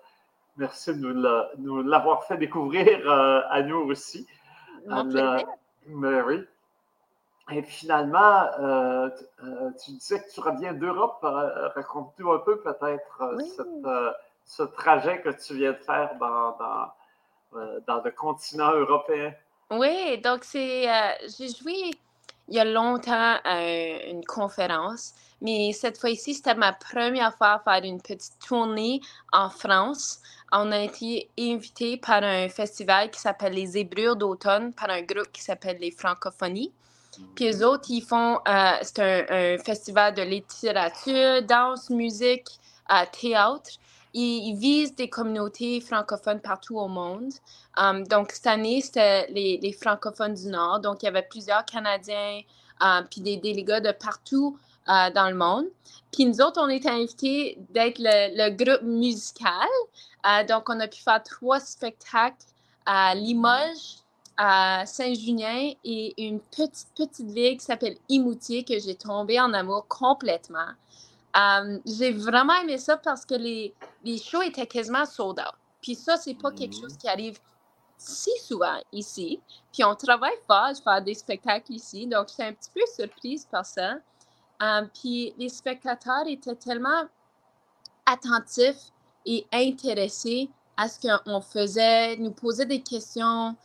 merci 0.56 0.94
de 0.94 1.12
nous 1.58 1.82
l'avoir 1.82 2.24
fait 2.24 2.36
découvrir 2.36 3.10
euh, 3.10 3.40
à 3.48 3.62
nous 3.62 3.78
aussi. 3.78 4.26
Mon 4.86 5.04
mais 5.90 6.20
oui. 6.20 6.44
et 7.50 7.62
finalement, 7.62 8.46
tu 9.82 9.92
disais 9.92 10.22
que 10.22 10.30
tu 10.30 10.40
reviens 10.40 10.74
d'Europe. 10.74 11.20
Raconte-nous 11.22 12.32
un 12.32 12.40
peu 12.40 12.60
peut-être 12.60 13.36
ce 14.44 14.62
trajet 14.62 15.22
que 15.22 15.30
tu 15.30 15.54
viens 15.54 15.72
de 15.72 15.78
faire 15.78 16.14
dans, 16.18 16.56
dans, 16.58 16.92
le 17.52 18.10
continent 18.10 18.72
européen. 18.72 19.32
Oui, 19.70 20.18
donc 20.18 20.44
c'est, 20.44 20.86
j'ai 21.36 21.48
joué 21.48 21.90
il 22.48 22.54
y 22.54 22.58
a 22.58 22.64
longtemps 22.64 23.36
à 23.44 23.62
une 24.08 24.24
conférence, 24.24 25.12
mais 25.42 25.72
cette 25.72 25.98
fois-ci, 25.98 26.34
c'était 26.34 26.54
ma 26.54 26.72
première 26.72 27.36
fois 27.36 27.52
à 27.54 27.58
faire 27.58 27.84
une 27.84 28.00
petite 28.00 28.38
tournée 28.46 29.00
en 29.32 29.50
France. 29.50 30.20
On 30.50 30.72
a 30.72 30.80
été 30.80 31.28
invité 31.38 31.98
par 31.98 32.22
un 32.22 32.48
festival 32.48 33.10
qui 33.10 33.20
s'appelle 33.20 33.52
Les 33.52 33.76
Hébreux 33.76 34.16
d'automne, 34.16 34.72
par 34.72 34.88
un 34.88 35.02
groupe 35.02 35.30
qui 35.30 35.42
s'appelle 35.42 35.78
Les 35.78 35.90
Francophonies. 35.90 36.72
Puis 37.34 37.50
eux 37.50 37.66
autres, 37.66 37.86
ils 37.90 38.02
font, 38.02 38.38
euh, 38.48 38.72
c'est 38.82 39.00
un, 39.00 39.58
festival 39.62 40.14
de 40.14 40.22
littérature, 40.22 41.42
danse, 41.42 41.90
musique, 41.90 42.48
euh, 42.90 43.04
théâtre. 43.12 43.70
Ils, 44.20 44.56
visent 44.56 44.94
des 44.96 45.08
communautés 45.08 45.80
francophones 45.80 46.40
partout 46.40 46.76
au 46.78 46.88
monde. 46.88 47.32
Um, 47.76 48.04
donc, 48.04 48.32
cette 48.32 48.48
année, 48.48 48.80
c'était 48.80 49.28
les, 49.28 49.72
francophones 49.72 50.34
du 50.34 50.48
Nord. 50.48 50.80
Donc, 50.80 51.02
il 51.02 51.06
y 51.06 51.08
avait 51.08 51.22
plusieurs 51.22 51.64
Canadiens, 51.64 52.40
um, 52.80 53.06
puis 53.08 53.20
des 53.20 53.36
délégats 53.36 53.80
de 53.80 53.92
partout 53.92 54.58
euh, 54.88 55.10
dans 55.10 55.28
le 55.28 55.36
monde. 55.36 55.66
Puis 56.12 56.24
nous 56.24 56.40
autres, 56.40 56.60
on 56.60 56.68
était 56.68 56.88
invités 56.88 57.58
d'être 57.70 57.98
le, 58.00 58.50
groupe 58.50 58.82
musical. 58.82 59.68
Euh, 60.26 60.44
donc, 60.44 60.68
on 60.68 60.80
a 60.80 60.88
pu 60.88 61.00
faire 61.00 61.22
trois 61.22 61.60
spectacles 61.60 62.46
à 62.86 63.14
Limoges, 63.14 63.98
à 64.36 64.84
Saint-Junien 64.86 65.72
et 65.84 66.26
une 66.26 66.40
petite, 66.40 66.88
petite 66.96 67.30
ville 67.30 67.58
qui 67.58 67.64
s'appelle 67.64 67.96
Imoutier 68.08 68.64
que 68.64 68.78
j'ai 68.78 68.94
tombé 68.94 69.38
en 69.38 69.52
amour 69.52 69.86
complètement. 69.88 70.70
J'ai 71.86 72.12
vraiment 72.12 72.54
aimé 72.54 72.78
ça 72.78 72.96
parce 72.96 73.24
que 73.24 73.34
les, 73.34 73.74
les 74.04 74.18
shows 74.18 74.42
étaient 74.42 74.66
quasiment 74.66 75.04
sold 75.04 75.38
out. 75.40 75.54
Puis 75.80 75.94
ça, 75.94 76.16
c'est 76.16 76.34
pas 76.34 76.50
quelque 76.50 76.74
chose 76.74 76.96
qui 76.96 77.08
arrive 77.08 77.38
si 77.96 78.30
souvent 78.46 78.78
ici. 78.92 79.40
Puis 79.72 79.84
on 79.84 79.94
travaille 79.94 80.38
fort, 80.46 80.70
je 80.74 80.82
fais 80.82 81.02
des 81.02 81.14
spectacles 81.14 81.72
ici, 81.72 82.06
donc 82.06 82.28
j'étais 82.28 82.44
un 82.44 82.52
petit 82.52 82.70
peu 82.74 82.80
surprise 82.94 83.46
par 83.50 83.66
ça. 83.66 83.96
Puis 84.94 85.34
les 85.36 85.48
spectateurs 85.48 86.26
étaient 86.26 86.56
tellement 86.56 87.04
attentifs 88.06 88.92
et 89.26 89.46
intéressés 89.52 90.48
à 90.76 90.88
ce 90.88 91.00
qu'on 91.00 91.40
faisait, 91.40 92.16
nous 92.16 92.30
posaient 92.30 92.66
des 92.66 92.82
questions. 92.82 93.56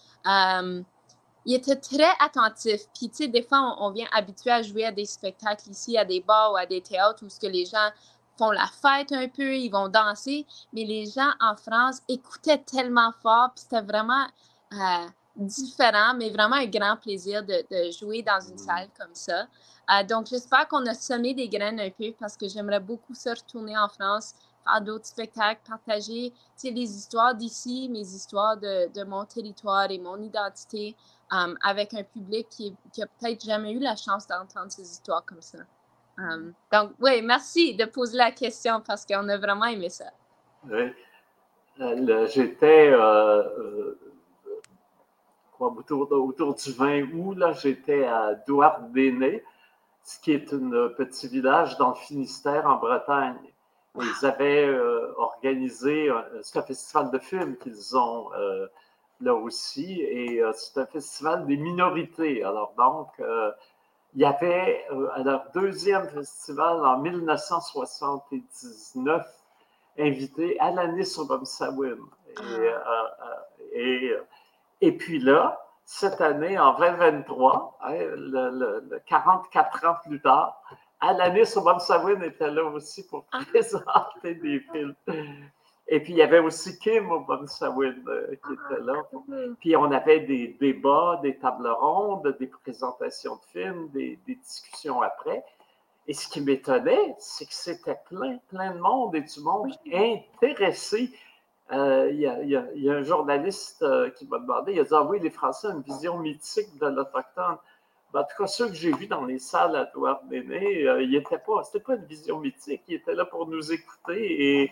Il 1.45 1.55
était 1.55 1.75
très 1.75 2.11
attentif. 2.19 2.81
Puis, 2.93 3.09
tu 3.09 3.15
sais, 3.15 3.27
des 3.27 3.43
fois, 3.43 3.75
on, 3.79 3.91
vient 3.91 4.07
habitué 4.13 4.51
à 4.51 4.61
jouer 4.61 4.85
à 4.85 4.91
des 4.91 5.05
spectacles 5.05 5.69
ici, 5.69 5.97
à 5.97 6.05
des 6.05 6.21
bars 6.21 6.53
ou 6.53 6.55
à 6.55 6.65
des 6.65 6.81
théâtres 6.81 7.23
où 7.25 7.29
ce 7.29 7.39
que 7.39 7.47
les 7.47 7.65
gens 7.65 7.89
font 8.37 8.51
la 8.51 8.67
fête 8.67 9.11
un 9.11 9.27
peu, 9.27 9.55
ils 9.55 9.69
vont 9.69 9.89
danser. 9.89 10.45
Mais 10.73 10.85
les 10.85 11.05
gens 11.05 11.31
en 11.39 11.55
France 11.55 12.01
écoutaient 12.07 12.59
tellement 12.59 13.11
fort, 13.21 13.51
puis 13.55 13.63
c'était 13.63 13.81
vraiment 13.81 14.25
euh, 14.73 15.07
différent, 15.35 16.13
mais 16.15 16.29
vraiment 16.29 16.55
un 16.55 16.65
grand 16.65 16.97
plaisir 16.97 17.43
de, 17.43 17.63
jouer 17.99 18.23
dans 18.23 18.39
une 18.39 18.57
salle 18.57 18.89
comme 18.97 19.13
ça. 19.13 19.47
Euh, 19.91 20.03
donc, 20.03 20.27
j'espère 20.27 20.67
qu'on 20.67 20.85
a 20.85 20.93
semé 20.93 21.33
des 21.33 21.49
graines 21.49 21.79
un 21.79 21.89
peu 21.89 22.13
parce 22.17 22.37
que 22.37 22.47
j'aimerais 22.47 22.79
beaucoup 22.79 23.13
se 23.13 23.29
retourner 23.29 23.77
en 23.77 23.89
France, 23.89 24.33
faire 24.63 24.81
d'autres 24.81 25.07
spectacles, 25.07 25.59
partager 25.67 26.31
les 26.63 26.95
histoires 26.95 27.35
d'ici, 27.35 27.89
mes 27.89 27.99
histoires 27.99 28.55
de, 28.55 28.89
de, 28.93 29.03
mon 29.03 29.25
territoire 29.25 29.91
et 29.91 29.99
mon 29.99 30.21
identité. 30.21 30.95
Um, 31.33 31.57
avec 31.63 31.95
un 31.95 32.03
public 32.03 32.47
qui, 32.47 32.75
qui 32.91 33.01
a 33.01 33.07
peut-être 33.07 33.43
jamais 33.43 33.71
eu 33.71 33.79
la 33.79 33.95
chance 33.95 34.27
d'entendre 34.27 34.69
ces 34.69 34.83
histoires 34.83 35.25
comme 35.25 35.41
ça. 35.41 35.57
Um, 36.19 36.53
donc, 36.71 36.91
oui, 36.99 37.23
merci 37.23 37.75
de 37.75 37.85
poser 37.85 38.17
la 38.17 38.31
question 38.31 38.81
parce 38.85 39.03
qu'on 39.03 39.27
a 39.29 39.37
vraiment 39.37 39.65
aimé 39.65 39.89
ça. 39.89 40.11
Oui. 40.69 40.93
Euh, 41.81 42.27
j'étais 42.27 42.91
euh, 42.91 43.41
euh, 43.57 43.99
autour, 45.59 46.11
autour, 46.11 46.53
du 46.53 46.71
20 46.71 47.13
août, 47.13 47.35
là, 47.35 47.53
j'étais 47.53 48.05
à 48.05 48.35
Douarnenez, 48.47 49.43
ce 50.03 50.19
qui 50.19 50.33
est 50.33 50.53
un 50.53 50.89
petit 50.89 51.27
village 51.27 51.77
dans 51.77 51.89
le 51.89 51.95
Finistère, 51.95 52.67
en 52.67 52.75
Bretagne. 52.75 53.39
Ils 53.95 54.25
avaient 54.25 54.69
organisé, 55.17 56.11
c'est 56.41 56.59
un 56.59 56.63
festival 56.63 57.09
de 57.11 57.17
films 57.19 57.57
qu'ils 57.57 57.97
ont 57.97 58.29
là 59.23 59.33
aussi. 59.33 60.01
Et 60.01 60.41
euh, 60.41 60.51
c'est 60.53 60.79
un 60.79 60.85
festival 60.85 61.45
des 61.45 61.57
minorités. 61.57 62.41
Alors, 62.43 62.73
donc, 62.77 63.09
euh, 63.19 63.51
il 64.13 64.21
y 64.21 64.25
avait 64.25 64.85
euh, 64.91 65.09
à 65.13 65.23
leur 65.23 65.49
deuxième 65.53 66.07
festival 66.09 66.85
en 66.85 66.99
1979 66.99 69.25
invité 69.97 70.59
Alanis 70.59 71.17
Obamsawin. 71.17 71.97
Et, 72.39 72.71
et, 73.73 74.13
et, 74.81 74.97
puis 74.97 75.19
là, 75.19 75.61
cette 75.85 76.19
année, 76.19 76.57
en 76.57 76.75
2023, 76.77 77.77
hein, 77.83 77.93
le, 78.15 78.99
44 79.05 79.85
ans 79.85 79.97
plus 80.03 80.19
tard, 80.19 80.59
Alanis 80.99 81.55
Obamsawin 81.55 82.23
était 82.23 82.49
là 82.49 82.63
aussi 82.65 83.05
pour 83.05 83.27
ah. 83.31 83.41
présenter 83.49 84.33
des 84.35 84.59
films. 84.71 84.95
Et 85.87 85.99
puis, 85.99 86.13
il 86.13 86.17
y 86.17 86.21
avait 86.21 86.39
aussi 86.39 86.79
Kim 86.79 87.11
Obonsawin 87.11 87.95
euh, 88.07 88.35
qui 88.45 88.53
était 88.53 88.81
là. 88.81 89.03
Puis, 89.59 89.75
on 89.75 89.91
avait 89.91 90.21
des 90.21 90.55
débats, 90.59 91.19
des 91.21 91.37
tables 91.37 91.67
rondes, 91.67 92.35
des 92.39 92.47
présentations 92.47 93.35
de 93.35 93.41
films, 93.51 93.89
des, 93.89 94.17
discussions 94.25 95.01
après. 95.01 95.43
Et 96.07 96.13
ce 96.13 96.27
qui 96.27 96.41
m'étonnait, 96.41 97.15
c'est 97.19 97.45
que 97.45 97.53
c'était 97.53 97.99
plein, 98.09 98.37
plein 98.49 98.73
de 98.73 98.79
monde 98.79 99.15
et 99.15 99.21
du 99.21 99.39
monde 99.41 99.71
intéressé. 99.91 101.11
Euh, 101.71 102.09
il, 102.11 102.19
y 102.19 102.89
a, 102.89 102.93
un 102.93 103.03
journaliste 103.03 103.83
euh, 103.83 104.09
qui 104.11 104.27
m'a 104.27 104.39
demandé, 104.39 104.73
il 104.73 104.79
a 104.79 104.83
dit, 104.83 104.89
ah 104.91 105.03
oui, 105.03 105.19
les 105.19 105.29
Français 105.29 105.67
ont 105.67 105.77
une 105.77 105.81
vision 105.81 106.17
mythique 106.19 106.77
de 106.77 106.87
l'Autochtone. 106.87 107.57
Ben, 108.13 108.19
en 108.19 108.23
tout 108.23 108.43
cas, 108.43 108.47
ceux 108.47 108.67
que 108.67 108.75
j'ai 108.75 108.91
vus 108.91 109.07
dans 109.07 109.25
les 109.25 109.39
salles 109.39 109.75
à 109.75 109.85
Douarnenez, 109.85 110.87
euh, 110.87 111.01
il 111.01 111.15
était 111.15 111.39
pas, 111.39 111.63
c'était 111.63 111.83
pas 111.83 111.95
une 111.95 112.05
vision 112.05 112.39
mythique, 112.39 112.83
ils 112.87 112.95
étaient 112.95 113.15
là 113.15 113.25
pour 113.25 113.47
nous 113.47 113.71
écouter 113.71 114.61
et 114.61 114.71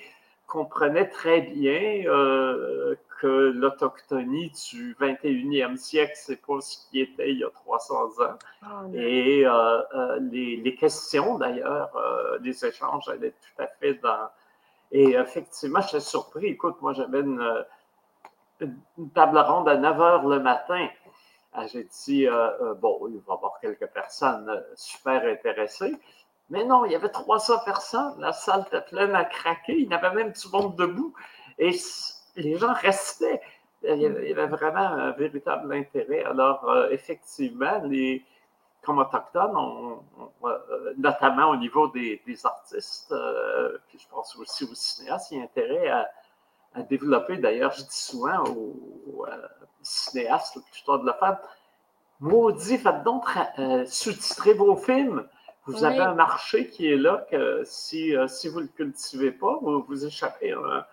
comprenait 0.51 1.07
très 1.07 1.39
bien 1.41 2.03
euh, 2.07 2.95
que 3.21 3.53
l'autochtonie 3.55 4.51
du 4.69 4.95
21e 4.99 5.77
siècle, 5.77 6.11
c'est 6.15 6.45
pas 6.45 6.59
ce 6.59 6.89
qui 6.89 6.99
était 6.99 7.31
il 7.31 7.39
y 7.39 7.43
a 7.45 7.49
300 7.49 7.95
ans. 8.19 8.37
Ah, 8.61 8.83
Et 8.93 9.45
euh, 9.45 9.81
euh, 9.95 10.19
les, 10.19 10.75
questions, 10.75 11.37
d'ailleurs, 11.37 11.89
les 12.41 12.65
échanges 12.65 13.07
allaient 13.07 13.31
tout 13.31 13.63
à 13.63 13.67
fait 13.67 13.93
dans... 13.95 14.27
Et 14.91 15.11
effectivement, 15.11 15.79
j'étais 15.79 16.01
surpris. 16.01 16.47
Écoute, 16.47 16.75
moi, 16.81 16.91
j'avais 16.91 17.21
une, 17.21 17.65
une, 18.59 19.09
table 19.11 19.37
ronde 19.37 19.69
à 19.69 19.77
9 19.77 19.97
h 19.97 20.29
le 20.29 20.39
matin. 20.41 20.85
Ah, 21.53 21.65
j'ai 21.67 21.85
dit, 21.85 22.27
bon, 22.81 23.07
il 23.07 23.19
va 23.19 23.33
y 23.33 23.37
avoir 23.37 23.57
quelques 23.61 23.87
personnes 23.87 24.61
super 24.75 25.23
intéressées. 25.25 25.93
Mais 26.51 26.65
non, 26.65 26.83
il 26.83 26.91
y 26.91 26.95
avait 26.95 27.09
300 27.09 27.59
personnes. 27.63 28.13
La 28.19 28.33
salle 28.33 28.65
était 28.67 28.81
pleine 28.81 29.15
à 29.15 29.23
craquer. 29.23 29.79
Il 29.79 29.89
y 29.89 29.93
avait 29.93 30.13
même 30.13 30.33
du 30.33 30.47
monde 30.51 30.75
debout. 30.75 31.13
Et 31.57 31.71
les 32.35 32.57
gens 32.57 32.73
restaient. 32.73 33.41
Il 33.83 34.01
y 34.01 34.05
avait, 34.05 34.47
vraiment 34.47 34.79
un 34.79 35.11
véritable 35.11 35.73
intérêt. 35.73 36.23
Alors, 36.25 36.69
euh, 36.69 36.89
effectivement, 36.91 37.81
les, 37.85 38.23
comme 38.81 38.99
autochtones, 38.99 39.55
euh, 40.43 40.93
notamment 40.97 41.49
au 41.49 41.55
niveau 41.55 41.87
des, 41.87 42.21
artistes, 42.43 43.13
euh, 43.13 43.77
puis 43.87 43.97
je 43.97 44.07
pense 44.09 44.35
aussi 44.35 44.65
aux 44.65 44.75
cinéastes, 44.75 45.31
il 45.31 45.37
y 45.37 45.41
a 45.41 45.43
intérêt 45.45 45.87
à, 45.87 46.09
développer. 46.89 47.37
D'ailleurs, 47.37 47.71
je 47.71 47.83
dis 47.83 47.97
souvent 47.97 48.43
aux, 48.43 49.25
cinéastes, 49.81 50.59
plutôt 50.71 50.97
de 50.97 51.07
la 51.07 51.13
femme, 51.13 51.37
maudit, 52.19 52.77
faites 52.77 53.03
donc 53.03 53.25
sous-titrer 53.87 54.53
vos 54.53 54.75
films. 54.75 55.25
Vous 55.65 55.83
avez 55.83 55.99
un 55.99 56.15
marché 56.15 56.69
qui 56.69 56.87
est 56.87 56.97
là 56.97 57.25
que 57.29 57.61
si, 57.65 58.15
euh, 58.15 58.27
si 58.27 58.47
vous 58.47 58.59
ne 58.59 58.65
le 58.65 58.69
cultivez 58.69 59.31
pas, 59.31 59.59
vous, 59.61 59.83
vous 59.83 60.05
échappez 60.05 60.53
à 60.53 60.87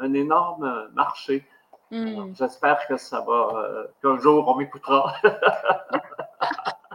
un, 0.00 0.14
énorme 0.14 0.90
marché. 0.94 1.46
Hmm. 1.90 2.32
J'espère 2.34 2.86
que 2.88 2.96
ça 2.96 3.20
va, 3.20 3.50
euh, 3.54 3.86
qu'un 4.02 4.18
jour 4.18 4.48
on 4.48 4.56
m'écoutera. 4.56 5.14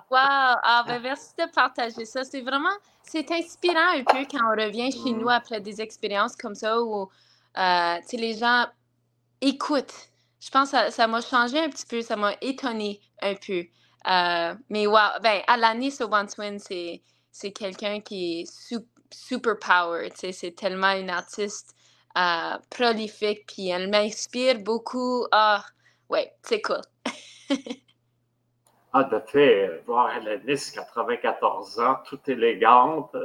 wow! 0.10 0.18
Ah, 0.20 0.84
ben 0.88 1.02
merci 1.02 1.34
de 1.38 1.50
partager 1.54 2.04
ça. 2.04 2.24
C'est 2.24 2.42
vraiment, 2.42 2.76
c'est 3.02 3.32
inspirant 3.32 3.94
un 3.96 4.04
peu 4.04 4.26
quand 4.30 4.44
on 4.44 4.62
revient 4.62 4.92
chez 4.92 5.14
hmm. 5.14 5.20
nous 5.20 5.30
après 5.30 5.62
des 5.62 5.82
expériences 5.82 6.36
comme 6.36 6.56
ça 6.56 6.82
où 6.82 7.10
euh, 7.58 7.96
les 8.14 8.34
gens 8.34 8.66
écoutent. 9.42 10.10
Je 10.40 10.50
pense 10.50 10.72
que 10.72 10.92
ça 10.92 11.08
m'a 11.08 11.22
changé 11.22 11.60
un 11.60 11.70
petit 11.70 11.86
peu, 11.86 12.02
ça 12.02 12.16
m'a 12.16 12.34
étonné 12.42 13.00
un 13.22 13.36
peu. 13.36 13.64
Euh, 14.08 14.56
mais 14.70 14.88
wow, 14.88 15.20
ben, 15.22 15.42
Alanis 15.48 15.92
Swin, 15.92 16.60
c'est, 16.60 17.02
c'est 17.32 17.52
quelqu'un 17.52 18.00
qui 18.00 18.42
est 18.42 18.82
super 19.12 19.58
power. 19.60 20.10
C'est 20.16 20.56
tellement 20.56 20.92
une 20.92 21.10
artiste 21.10 21.76
euh, 22.18 22.58
prolifique, 22.70 23.46
puis 23.48 23.70
elle 23.70 23.90
m'inspire 23.90 24.60
beaucoup. 24.60 25.26
Ah, 25.32 25.64
ouais, 26.10 26.34
c'est 26.44 26.62
cool. 26.62 26.82
Ah, 28.94 29.04
de 29.04 29.20
fait, 29.28 29.84
voir 29.86 30.08
Alanis, 30.08 30.72
94 30.74 31.80
ans, 31.82 31.98
toute 32.06 32.28
élégante, 32.30 33.16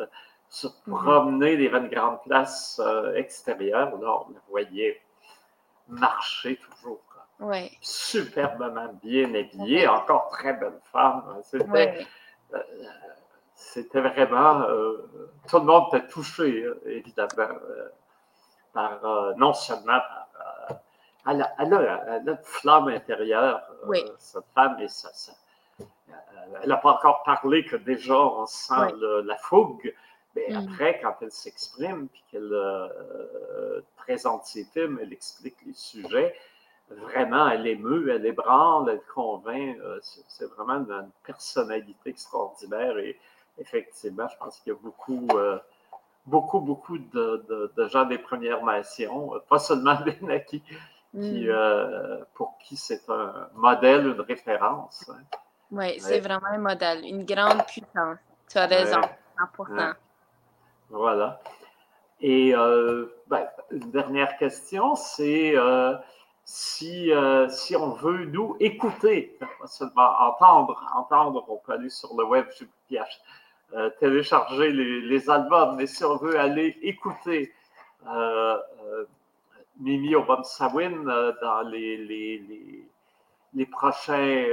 se 0.51 0.66
mhm. 0.66 0.95
promener 0.99 1.57
des 1.57 1.68
20 1.68 1.88
grandes 1.88 2.23
places 2.27 2.79
extérieures. 3.14 3.97
Là, 3.99 4.23
on 4.27 4.33
la 4.33 4.40
voyait 4.51 5.01
marcher 5.88 6.57
toujours 6.57 7.01
superbement 7.81 8.92
bien 9.03 9.35
habillée, 9.35 9.88
encore 9.88 10.29
très 10.29 10.55
belle 10.55 10.81
femme. 10.92 11.25
C'était, 11.42 12.07
c'était 13.55 14.01
vraiment. 14.01 14.64
tout 15.49 15.59
le 15.59 15.64
monde 15.64 15.87
était 15.92 16.07
touché, 16.09 16.66
évidemment, 16.87 17.59
par, 18.73 19.35
non 19.37 19.53
seulement 19.53 19.99
par 19.99 20.29
elle 21.27 21.42
a, 21.42 21.55
elle, 21.59 21.75
a, 21.75 22.16
une 22.18 22.38
flamme 22.42 22.88
intérieure, 22.88 23.62
cette 24.18 24.45
femme, 24.55 24.77
et 24.81 24.88
ça, 24.88 25.11
elle 26.62 26.68
n'a 26.68 26.77
pas 26.77 26.92
encore 26.92 27.23
parlé 27.23 27.64
que 27.64 27.77
déjà 27.77 28.18
on 28.18 28.47
sent 28.47 28.95
la 29.25 29.37
fougue. 29.37 29.95
Mais 30.35 30.49
mm. 30.49 30.57
après, 30.57 31.01
quand 31.01 31.14
elle 31.21 31.31
s'exprime, 31.31 32.09
puis 32.09 32.25
qu'elle 32.31 32.53
euh, 32.53 33.83
présente 33.97 34.47
ses 34.47 34.64
films, 34.64 34.99
elle 35.03 35.12
explique 35.12 35.57
les 35.66 35.75
sujets, 35.75 36.35
vraiment, 36.90 37.49
elle 37.49 37.66
émeut, 37.66 38.11
elle 38.11 38.27
ébranle, 38.27 38.90
elle 38.90 39.03
convainc. 39.14 39.77
Euh, 39.81 39.99
c'est 40.29 40.51
vraiment 40.57 40.75
une, 40.75 41.11
personnalité 41.25 42.11
extraordinaire. 42.11 42.99
Et 42.99 43.18
effectivement, 43.59 44.29
je 44.29 44.37
pense 44.37 44.61
qu'il 44.61 44.73
y 44.73 44.77
a 44.77 44.79
beaucoup, 44.81 45.27
euh, 45.35 45.59
beaucoup, 46.27 46.61
beaucoup 46.61 46.99
de, 46.99 47.73
gens 47.90 48.05
des 48.05 48.18
Premières 48.18 48.64
Nations, 48.64 49.33
pas 49.49 49.59
seulement 49.59 50.01
des 50.05 50.18
naquis, 50.21 50.62
qui, 51.12 51.47
mm. 51.47 52.25
pour 52.35 52.57
qui 52.59 52.77
c'est 52.77 53.09
un 53.11 53.49
modèle, 53.55 54.07
une 54.07 54.21
référence. 54.21 55.11
Hein. 55.11 55.23
Oui, 55.71 55.99
c'est 56.01 56.21
vraiment 56.21 56.49
un 56.49 56.59
modèle, 56.59 57.05
une 57.05 57.25
grande 57.25 57.64
puissance. 57.66 58.18
Tu 58.49 58.59
as 58.59 58.66
raison, 58.66 59.01
100%. 59.59 59.95
Voilà. 60.90 61.40
Et 62.21 62.55
euh, 62.55 63.07
ben, 63.27 63.49
une 63.71 63.90
dernière 63.90 64.37
question, 64.37 64.95
c'est 64.95 65.57
euh, 65.57 65.95
si, 66.55 67.11
euh, 67.11 67.49
si 67.49 67.75
on 67.77 67.95
veut 67.95 68.27
nous 68.27 68.59
écouter, 68.61 69.38
pas 69.59 69.67
seulement 69.67 70.11
entendre, 70.21 70.87
entendre, 70.95 71.47
on 71.49 71.57
peut 71.57 71.73
aller 71.73 71.88
sur 71.88 72.15
le 72.15 72.25
web, 72.27 72.45
télécharger 73.99 74.71
les, 74.71 75.31
albums, 75.31 75.77
mais 75.77 75.87
si 75.87 76.05
on 76.05 76.19
veut 76.19 76.38
aller 76.38 76.77
écouter 76.83 77.55
Mimi 79.81 80.15
Obama-Sawin 80.15 81.05
dans 81.41 81.62
les, 81.62 82.87
prochains, 83.71 84.45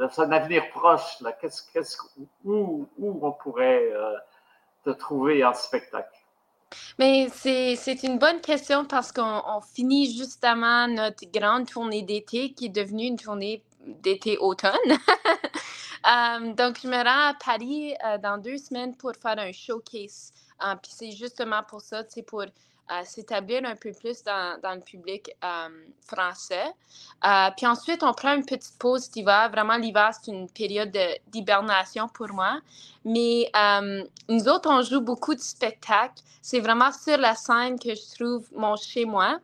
dans 0.00 0.20
un 0.22 0.32
avenir 0.32 0.70
proche, 0.70 1.22
qu'est-ce, 1.38 1.70
qu'est-ce, 1.70 1.98
où 2.46 2.88
on 2.98 3.32
pourrait 3.32 3.92
te 4.84 4.90
trouver 4.90 5.44
en 5.44 5.52
spectacle? 5.52 6.21
Mais 6.98 7.28
c'est 7.34 8.02
une 8.02 8.18
bonne 8.18 8.40
question 8.40 8.84
parce 8.84 9.12
qu'on 9.12 9.60
finit 9.74 10.16
justement 10.16 10.86
notre 10.88 11.24
grande 11.32 11.68
tournée 11.68 12.02
d'été 12.02 12.52
qui 12.52 12.66
est 12.66 12.68
devenue 12.70 13.06
une 13.06 13.18
tournée 13.18 13.62
d'été-automne. 13.86 14.72
Euh, 16.04 16.52
donc, 16.54 16.80
je 16.82 16.88
me 16.88 16.96
rends 16.96 17.30
à 17.30 17.34
Paris 17.34 17.94
euh, 18.04 18.18
dans 18.18 18.36
deux 18.36 18.58
semaines 18.58 18.96
pour 18.96 19.12
faire 19.14 19.38
un 19.38 19.52
showcase. 19.52 20.32
Euh, 20.64 20.74
puis 20.82 20.90
c'est 20.92 21.12
justement 21.12 21.62
pour 21.62 21.80
ça, 21.80 22.02
c'est 22.08 22.24
pour 22.24 22.42
s'établir 23.04 23.62
un 23.64 23.76
peu 23.76 23.92
plus 23.92 24.22
dans, 24.22 24.74
le 24.74 24.80
public 24.80 25.30
euh, 25.44 25.68
français. 26.06 26.66
Euh, 27.24 27.50
puis 27.56 27.66
ensuite, 27.66 28.02
on 28.02 28.12
prend 28.12 28.34
une 28.34 28.44
petite 28.44 28.78
pause 28.78 29.10
d'hiver. 29.10 29.50
Vraiment, 29.50 29.76
l'hiver, 29.76 30.10
c'est 30.12 30.30
une 30.30 30.48
période 30.48 30.96
d'hibernation 31.28 32.08
pour 32.08 32.28
moi. 32.28 32.60
Mais 33.04 33.50
euh, 33.56 34.04
nous 34.28 34.48
autres, 34.48 34.70
on 34.70 34.82
joue 34.82 35.00
beaucoup 35.00 35.34
de 35.34 35.40
spectacles. 35.40 36.22
C'est 36.40 36.60
vraiment 36.60 36.92
sur 36.92 37.16
la 37.18 37.34
scène 37.34 37.78
que 37.78 37.94
je 37.94 38.14
trouve 38.16 38.46
mon 38.54 38.76
chez-moi. 38.76 39.38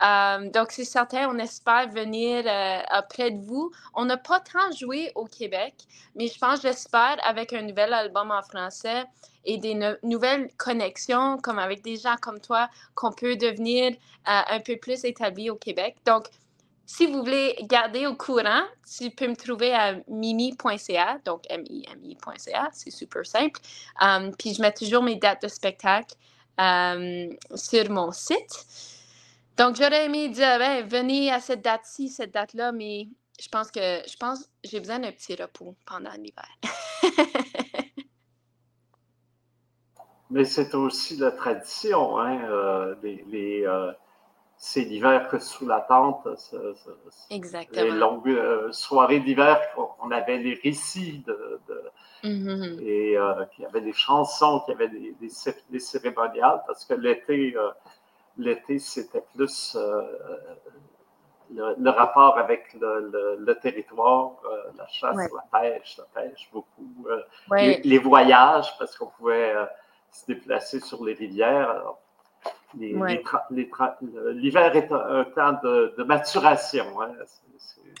Donc, 0.00 0.72
c'est 0.72 0.84
certain, 0.84 1.28
on 1.28 1.38
espère 1.38 1.88
venir 1.88 2.44
auprès 2.98 3.30
de 3.30 3.40
vous. 3.40 3.70
On 3.94 4.04
n'a 4.04 4.16
pas 4.16 4.40
tant 4.40 4.72
joué 4.76 5.12
au 5.14 5.24
Québec, 5.24 5.74
mais 6.14 6.28
je 6.28 6.38
pense, 6.38 6.62
j'espère, 6.62 7.16
avec 7.24 7.52
un 7.52 7.62
nouvel 7.62 7.92
album 7.92 8.30
en 8.30 8.42
français, 8.42 9.04
et 9.44 9.58
des 9.58 9.78
nouvelles 10.02 10.48
connexions, 10.56 11.38
comme 11.38 11.58
avec 11.58 11.82
des 11.82 11.96
gens 11.96 12.16
comme 12.20 12.40
toi, 12.40 12.68
qu'on 12.94 13.12
peut 13.12 13.36
devenir 13.36 13.92
euh, 13.92 14.40
un 14.48 14.60
peu 14.60 14.76
plus 14.76 15.04
établi 15.04 15.50
au 15.50 15.56
Québec. 15.56 15.96
Donc, 16.06 16.28
si 16.86 17.06
vous 17.06 17.20
voulez 17.20 17.56
garder 17.62 18.06
au 18.06 18.14
courant, 18.14 18.62
tu 18.98 19.10
peux 19.10 19.26
me 19.26 19.36
trouver 19.36 19.72
à 19.72 19.94
mimi.ca, 20.08 21.18
donc 21.24 21.42
M-I-M-I.ca, 21.48 22.68
c'est 22.72 22.90
super 22.90 23.24
simple. 23.24 23.60
Um, 24.02 24.34
puis 24.36 24.52
je 24.52 24.60
mets 24.60 24.72
toujours 24.72 25.02
mes 25.02 25.16
dates 25.16 25.42
de 25.42 25.48
spectacle 25.48 26.14
sur 26.58 27.90
mon 27.90 28.12
site. 28.12 28.66
Donc 29.56 29.76
j'aurais 29.76 30.06
aimé 30.06 30.28
dire, 30.28 30.58
ben, 30.58 30.86
venez 30.86 31.32
à 31.32 31.40
cette 31.40 31.62
date-ci, 31.62 32.08
cette 32.08 32.32
date-là, 32.32 32.72
mais 32.72 33.08
je 33.40 33.48
pense 33.48 33.70
que 33.70 34.02
je 34.08 34.16
pense 34.16 34.48
j'ai 34.64 34.80
besoin 34.80 34.98
d'un 34.98 35.12
petit 35.12 35.34
repos 35.34 35.76
pendant 35.86 36.12
l'hiver. 36.12 36.48
Mais 40.30 40.44
c'est 40.44 40.74
aussi 40.74 41.16
la 41.16 41.30
tradition, 41.30 42.18
hein, 42.18 42.40
euh, 42.50 42.96
les, 43.02 43.64
euh, 43.64 43.92
c'est 44.56 44.80
l'hiver 44.80 45.28
que 45.28 45.38
sous 45.38 45.64
la 45.64 45.82
tente. 45.82 46.26
Exactement. 47.30 47.82
Les 47.84 47.90
longues 47.90 48.28
euh, 48.30 48.72
soirées 48.72 49.20
d'hiver, 49.20 49.60
on 50.02 50.10
avait 50.10 50.38
les 50.38 50.54
récits 50.54 51.22
de, 51.24 51.60
mm-hmm. 52.24 52.80
et 52.80 53.12
il 53.12 53.62
y 53.62 53.66
avait 53.66 53.82
des 53.82 53.92
chansons, 53.92 54.60
qu'il 54.64 54.72
y 54.72 54.76
avait 54.76 54.88
des, 54.88 55.14
des, 55.70 55.78
cérémoniales, 55.78 56.64
parce 56.66 56.84
que 56.84 56.94
l'été, 56.94 57.54
l'été 58.36 58.78
c'était 58.78 59.24
plus 59.34 59.76
le, 61.54 61.90
rapport 61.90 62.38
avec 62.38 62.76
le, 62.80 63.52
territoire, 63.54 64.32
la 64.76 64.86
chasse, 64.88 65.16
la 65.16 65.60
pêche, 65.60 65.98
la 65.98 66.22
pêche 66.22 66.48
beaucoup, 66.52 67.06
les, 67.52 67.98
voyages, 67.98 68.76
parce 68.78 68.96
qu'on 68.96 69.06
pouvait 69.06 69.54
se 70.10 70.26
déplacer 70.26 70.80
sur 70.80 71.04
les 71.04 71.14
rivières. 71.14 71.84
L'hiver 72.74 74.76
est 74.76 74.92
un, 74.92 75.24
temps 75.24 75.58
de, 75.62 76.02
maturation. 76.02 77.00
Hein. 77.00 77.12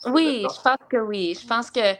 oui, 0.06 0.42
je 0.42 0.62
pense 0.62 0.88
que 0.88 0.96
oui. 0.96 1.38
Je 1.40 1.46
pense 1.46 1.70
que 1.70 1.94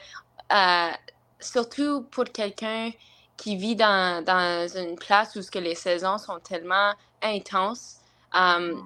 euh, 0.53 0.93
surtout 1.41 2.03
pour 2.11 2.25
quelqu'un 2.25 2.91
qui 3.37 3.57
vit 3.57 3.77
dans, 3.77 4.69
une 4.77 4.97
place 4.97 5.37
où 5.37 5.41
que 5.51 5.59
les 5.59 5.75
saisons 5.75 6.19
sont 6.19 6.39
tellement 6.41 6.93
intenses, 7.23 8.01
mm. 8.35 8.83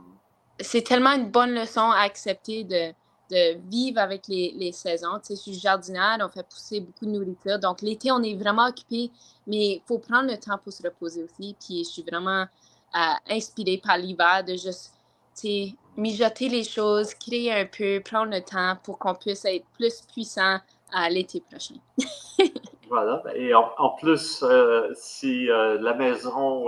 c'est 0.61 0.83
tellement 0.83 1.13
une 1.13 1.31
bonne 1.31 1.55
leçon 1.55 1.91
à 1.91 2.01
accepter 2.01 2.65
de, 2.65 2.93
de 3.31 3.59
vivre 3.69 3.99
avec 3.99 4.27
les, 4.29 4.53
les 4.57 4.73
saisons. 4.73 5.19
Tu 5.19 5.29
sais, 5.29 5.37
je 5.37 5.41
suis 5.41 5.55
jardinière, 5.55 6.19
on 6.21 6.29
fait 6.29 6.47
pousser 6.47 6.81
beaucoup 6.81 7.07
de 7.07 7.11
nourriture. 7.11 7.59
Donc, 7.59 7.83
l'été, 7.83 8.11
on 8.11 8.23
est 8.23 8.35
vraiment 8.35 8.67
occupé, 8.67 9.11
mais 9.47 9.67
il 9.77 9.83
faut 9.87 9.99
prendre 9.99 10.31
le 10.31 10.39
temps 10.39 10.59
pour 10.63 10.73
se 10.73 10.83
reposer 10.83 11.25
aussi. 11.25 11.55
Puis, 11.61 11.85
je 11.85 11.91
suis 11.91 12.03
vraiment 12.03 12.43
euh, 12.43 12.99
inspirée 13.31 13.81
par 13.83 13.99
l'hiver 13.99 14.45
de 14.45 14.53
juste, 14.53 14.95
tu 15.35 15.41
sais, 15.41 15.75
mijoter 15.97 16.49
les 16.49 16.65
choses, 16.65 17.15
créer 17.15 17.53
un 17.53 17.67
peu, 17.67 18.01
prendre 18.05 18.33
le 18.33 18.41
temps 18.41 18.77
pour 18.83 18.99
qu'on 18.99 19.15
puisse 19.15 19.45
être 19.45 19.67
plus 19.75 20.03
puissant 20.13 20.59
à 20.93 21.11
l'été 21.11 21.43
prochain. 21.51 21.75
voilà. 22.89 23.23
Et 23.35 23.53
en, 23.55 23.91
plus, 24.01 24.43
euh, 24.43 24.91
si 24.95 25.51
euh, 25.51 25.79
la 25.81 25.93
maison 25.95 26.65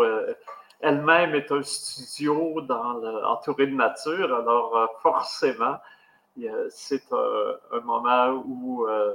elle-même 0.80 1.34
est 1.34 1.50
un 1.52 1.62
studio 1.62 2.60
dans 2.62 3.02
entouré 3.24 3.66
de 3.66 3.74
nature, 3.74 4.34
alors 4.34 4.98
forcément, 5.02 5.76
c'est 6.70 7.12
un, 7.12 7.80
moment 7.80 8.42
où 8.46 8.86
euh, 8.86 9.14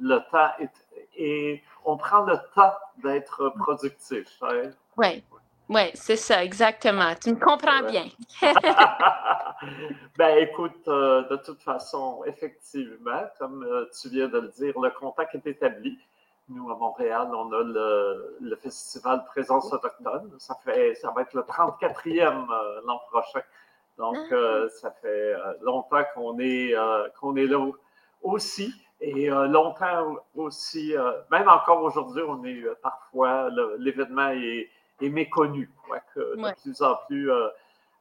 le 0.00 0.18
temps 0.30 0.50
est, 0.58 0.70
et 1.16 1.62
on 1.84 1.96
prend 1.96 2.22
le 2.22 2.36
temps 2.54 2.74
d'être 3.02 3.50
productif. 3.58 4.28
Hein? 4.42 4.70
Oui, 4.96 5.22
oui, 5.68 5.90
c'est 5.94 6.16
ça, 6.16 6.44
exactement. 6.44 7.14
Tu 7.20 7.30
me 7.30 7.40
comprends 7.40 7.82
bien. 7.88 8.04
ben 10.18 10.38
écoute, 10.38 10.86
euh, 10.88 11.28
de 11.28 11.36
toute 11.36 11.62
façon, 11.62 12.22
effectivement, 12.26 13.24
comme 13.38 13.64
euh, 13.64 13.86
tu 14.00 14.08
viens 14.08 14.28
de 14.28 14.38
le 14.38 14.48
dire, 14.48 14.78
le 14.78 14.90
contact 14.90 15.34
est 15.34 15.46
établi. 15.46 15.98
Nous, 16.54 16.70
à 16.70 16.76
Montréal, 16.76 17.28
on 17.32 17.52
a 17.52 17.62
le, 17.62 18.56
festival 18.56 19.24
Présence 19.26 19.72
autochtone. 19.72 20.30
Ça, 20.38 20.54
fait, 20.64 20.94
ça 20.94 21.10
va 21.10 21.22
être 21.22 21.34
le 21.34 21.42
34e 21.42 22.46
l'an 22.84 23.00
prochain. 23.10 23.42
Donc, 23.98 24.16
ah. 24.30 24.34
euh, 24.34 24.68
ça 24.68 24.90
fait 24.90 25.08
euh, 25.08 25.54
longtemps 25.62 26.02
qu'on 26.14 26.38
est, 26.38 26.74
euh, 26.74 27.08
qu'on 27.20 27.36
est 27.36 27.46
là 27.46 27.64
aussi. 28.22 28.74
Et 29.00 29.26
longtemps 29.26 30.14
aussi, 30.36 30.94
même 31.28 31.48
encore 31.48 31.82
aujourd'hui, 31.82 32.22
on 32.22 32.44
est 32.44 32.62
parfois, 32.84 33.50
l'événement 33.76 34.28
est, 34.28 34.70
méconnu. 35.00 35.68
De 36.14 36.62
plus 36.62 36.80
en 36.82 36.94
plus, 37.08 37.28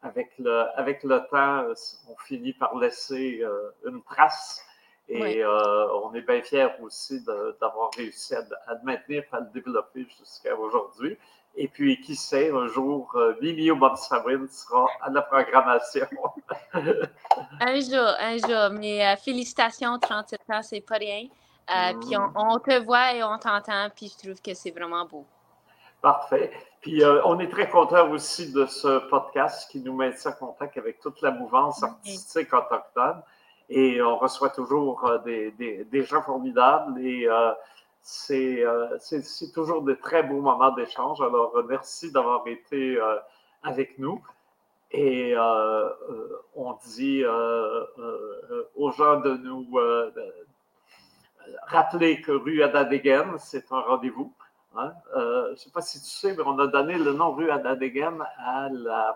avec, 0.04 0.32
le, 0.38 0.66
avec 0.76 1.02
le 1.02 1.18
temps, 1.32 1.66
on 2.08 2.16
finit 2.18 2.54
par 2.54 2.78
laisser 2.78 3.44
une 3.84 4.04
trace. 4.04 4.64
Et 5.08 5.44
euh, 5.44 5.94
on 6.04 6.14
est 6.14 6.22
bien 6.22 6.42
fiers 6.42 6.70
aussi 6.82 7.24
d'avoir 7.60 7.92
réussi 7.98 8.34
à, 8.34 8.42
le 8.42 8.84
maintenir, 8.84 9.24
à 9.32 9.42
le 9.42 9.48
développer 9.54 10.08
jusqu'à 10.18 10.56
aujourd'hui. 10.56 11.18
Et 11.56 11.68
puis, 11.68 12.00
qui 12.00 12.16
sait, 12.16 12.50
un 12.50 12.68
jour, 12.68 13.12
euh, 13.16 13.36
Mimio 13.42 13.76
Bonsawin 13.76 14.48
sera 14.48 14.88
à 15.02 15.10
la 15.10 15.22
programmation. 15.22 16.08
un 16.74 17.80
jour, 17.82 18.08
un 18.20 18.38
jour. 18.38 18.80
Mais 18.80 19.06
euh, 19.06 19.18
félicitations, 19.18 20.00
37 20.00 20.40
ans, 20.50 20.62
c'est 20.62 20.80
pas 20.82 20.96
rien. 20.96 21.28
Puis 22.02 22.18
on, 22.18 22.32
on, 22.36 22.60
te 22.60 22.84
voit 22.84 23.14
et 23.14 23.24
on 23.24 23.38
t'entend, 23.38 23.90
puis 23.96 24.14
je 24.14 24.26
trouve 24.28 24.42
que 24.42 24.54
c'est 24.54 24.72
vraiment 24.72 25.06
beau. 25.06 25.26
Parfait. 26.02 26.52
Puis 26.82 27.04
euh, 27.04 27.22
on 27.26 27.40
est 27.40 27.48
très 27.48 27.70
content 27.70 28.10
aussi 28.10 28.52
de 28.52 28.66
ce 28.66 29.08
podcast 29.10 29.70
qui 29.70 29.80
nous 29.80 29.94
maintient 29.94 30.32
en 30.32 30.48
contact 30.48 30.78
avec 30.78 31.00
toute 31.00 31.22
la 31.22 31.30
mouvance 31.30 31.84
artistique 31.84 32.52
autochtone. 32.52 33.22
Et 33.74 34.02
on 34.02 34.18
reçoit 34.18 34.50
toujours 34.50 35.06
euh, 35.06 35.18
des, 35.58 36.04
gens 36.04 36.22
formidables 36.22 37.00
et 37.00 37.26
euh, 37.28 37.54
c'est 38.04 39.54
toujours 39.54 39.82
de 39.82 39.94
très 39.94 40.24
beaux 40.24 40.42
moments 40.42 40.72
d'échange. 40.72 41.22
Alors 41.22 41.54
merci 41.68 42.12
d'avoir 42.12 42.46
été 42.48 43.00
avec 43.64 43.98
nous. 43.98 44.22
Et 44.92 45.36
on 45.38 46.78
dit 46.86 47.24
aux 48.76 48.92
gens 48.92 49.22
de 49.22 49.38
nous 49.38 49.68
rappeler 51.64 52.22
que 52.22 52.32
rue 52.32 52.64
Adadegen, 52.64 53.38
c'est 53.38 53.72
un 53.72 53.80
rendez-vous. 53.80 54.34
Hein? 54.76 54.94
Euh, 55.16 55.48
je 55.48 55.52
ne 55.52 55.56
sais 55.58 55.70
pas 55.70 55.82
si 55.82 56.00
tu 56.00 56.08
sais, 56.08 56.34
mais 56.36 56.44
on 56.46 56.58
a 56.60 56.68
donné 56.68 56.98
le 56.98 57.14
nom 57.14 57.32
rue 57.34 57.52
Adadegem 57.52 58.26
à, 58.38 58.70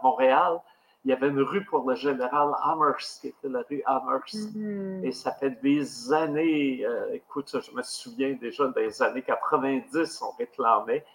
Montréal. 0.04 0.60
Il 1.06 1.12
y 1.12 1.13
avait 1.13 1.30
une 1.30 1.41
rue 1.41 1.63
pour 1.63 1.88
le 1.88 1.96
général 1.96 2.52
Amherst, 2.63 3.22
qui 3.22 3.28
était 3.28 3.48
la 3.48 3.62
rue 3.70 3.84
Amherst. 3.86 4.36
Mm-hmm. 4.36 5.06
Et 5.06 5.12
ça 5.12 5.32
fait 5.32 5.52
des 5.62 6.12
années, 6.12 6.84
euh, 6.84 7.13
écoute, 7.13 7.56
je 7.62 7.72
me 7.76 7.84
souviens 7.84 8.34
déjà 8.34 8.68
des 8.70 9.02
années 9.02 9.22
90, 9.22 10.22
on 10.24 10.32
réclamait 10.32 11.06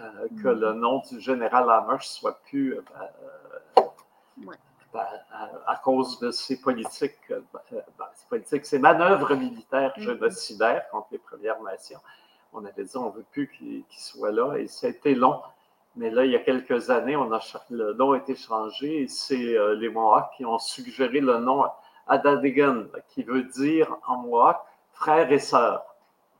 euh, 0.00 0.28
que 0.42 0.48
mm-hmm. 0.48 0.58
le 0.58 0.72
nom 0.72 1.02
du 1.10 1.20
général 1.20 1.70
Amherst 1.70 2.12
soit 2.12 2.40
plus. 2.48 2.78
À, 5.66 5.76
cause 5.84 6.18
de 6.18 6.32
ses 6.32 6.60
politiques, 6.60 7.28
ben, 7.28 8.06
ses 8.14 8.26
politiques, 8.28 8.66
ses 8.66 8.80
manœuvres 8.80 9.36
militaires 9.36 9.92
mm-hmm. 9.96 10.02
génocidaires 10.02 10.88
contre 10.90 11.08
les 11.12 11.18
Premières 11.18 11.62
Nations 11.62 12.00
on 12.52 12.64
avait 12.64 12.84
dit 12.84 12.96
on 12.96 13.06
ne 13.06 13.16
veut 13.16 13.24
plus 13.30 13.48
qu'il 13.48 13.84
soit 13.90 14.32
là 14.32 14.56
et 14.56 14.66
ça 14.66 14.86
a 14.86 14.90
été 14.90 15.14
long. 15.14 15.40
Mais 15.96 16.10
là, 16.10 16.24
il 16.24 16.30
y 16.30 16.36
a 16.36 16.40
quelques 16.40 16.90
années, 16.90 17.16
on 17.16 17.32
a, 17.32 17.40
le 17.70 17.92
nom 17.94 18.12
a 18.12 18.18
été 18.18 18.36
changé 18.36 19.02
et 19.02 19.08
c'est 19.08 19.56
euh, 19.56 19.74
les 19.74 19.88
Mohawks 19.88 20.30
qui 20.36 20.44
ont 20.44 20.58
suggéré 20.58 21.20
le 21.20 21.38
nom 21.38 21.64
Adadigan, 22.06 22.84
qui 23.08 23.22
veut 23.22 23.42
dire 23.44 23.96
en 24.06 24.18
Mohawk 24.18 24.56
frère 24.92 25.30
et 25.32 25.38
sœur. 25.38 25.84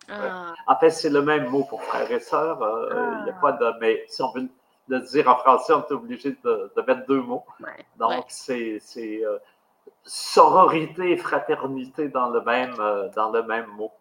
Ah. 0.09 0.53
En 0.67 0.77
fait, 0.77 0.91
c'est 0.91 1.11
le 1.11 1.23
même 1.23 1.49
mot 1.49 1.65
pour 1.65 1.83
frère 1.83 2.11
et 2.11 2.21
sœur. 2.21 2.63
Euh, 2.63 3.23
il 3.23 3.31
a 3.31 3.33
pas 3.35 3.53
de. 3.53 3.73
Mais 3.81 4.05
si 4.09 4.23
on 4.23 4.33
veut 4.33 4.49
le 4.89 5.01
dire 5.01 5.29
en 5.29 5.37
français, 5.37 5.73
on 5.73 5.83
est 5.83 5.93
obligé 5.93 6.37
de, 6.45 6.73
mettre 6.87 7.07
deux 7.07 7.23
mots. 7.23 7.45
Donc, 7.97 8.25
c'est 8.29 8.81
euh, 8.97 9.39
sororité 10.05 11.13
et 11.13 11.17
fraternité 11.17 12.09
dans 12.09 12.31
le 12.31 12.41
même, 12.41 12.75
dans 13.15 13.31
le 13.31 13.43
même 13.43 13.67
mot. 13.67 13.93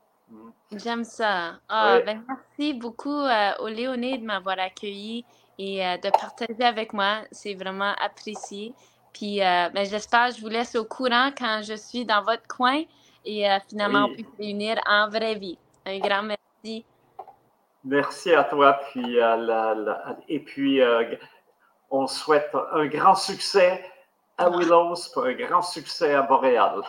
J'aime 0.71 1.03
ça. 1.03 1.59
Ah, 1.67 1.99
ben, 2.05 2.23
merci 2.27 2.73
beaucoup 2.73 3.21
euh, 3.21 3.51
au 3.59 3.67
Léoné 3.67 4.17
de 4.17 4.25
m'avoir 4.25 4.59
accueilli 4.59 5.25
et 5.57 5.85
euh, 5.85 5.97
de 5.97 6.09
partager 6.11 6.63
avec 6.63 6.93
moi. 6.93 7.21
C'est 7.31 7.55
vraiment 7.55 7.93
apprécié. 7.99 8.73
Puis 9.13 9.41
euh, 9.41 9.69
ben, 9.69 9.85
j'espère 9.85 10.29
que 10.29 10.35
je 10.35 10.41
vous 10.41 10.49
laisse 10.49 10.75
au 10.75 10.85
courant 10.85 11.31
quand 11.35 11.61
je 11.63 11.73
suis 11.73 12.05
dans 12.05 12.21
votre 12.23 12.47
coin 12.47 12.83
et 13.25 13.45
finalement 13.67 14.05
on 14.05 14.15
peut 14.15 14.23
se 14.23 14.37
réunir 14.41 14.79
en 14.87 15.09
vraie 15.09 15.35
vie. 15.35 15.57
Un 15.85 15.99
grand 15.99 16.21
merci. 16.23 16.85
Merci 17.83 18.33
à 18.33 18.43
toi. 18.43 18.79
Puis, 18.91 19.17
et 20.27 20.39
puis, 20.39 20.81
on 21.89 22.07
souhaite 22.07 22.51
un 22.71 22.85
grand 22.87 23.15
succès 23.15 23.83
à 24.37 24.45
ah. 24.45 24.49
Willows 24.49 24.95
pour 25.13 25.25
un 25.25 25.33
grand 25.33 25.61
succès 25.61 26.13
à 26.13 26.23
Montréal. 26.23 26.81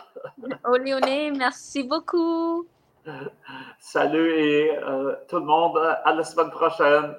Au 0.65 0.77
Léoné, 0.77 1.31
merci 1.31 1.83
beaucoup. 1.83 2.65
Salut 3.79 4.31
et 4.33 4.77
euh, 4.77 5.15
tout 5.27 5.37
le 5.37 5.45
monde, 5.45 5.77
à 5.77 6.13
la 6.13 6.23
semaine 6.23 6.51
prochaine. 6.51 7.15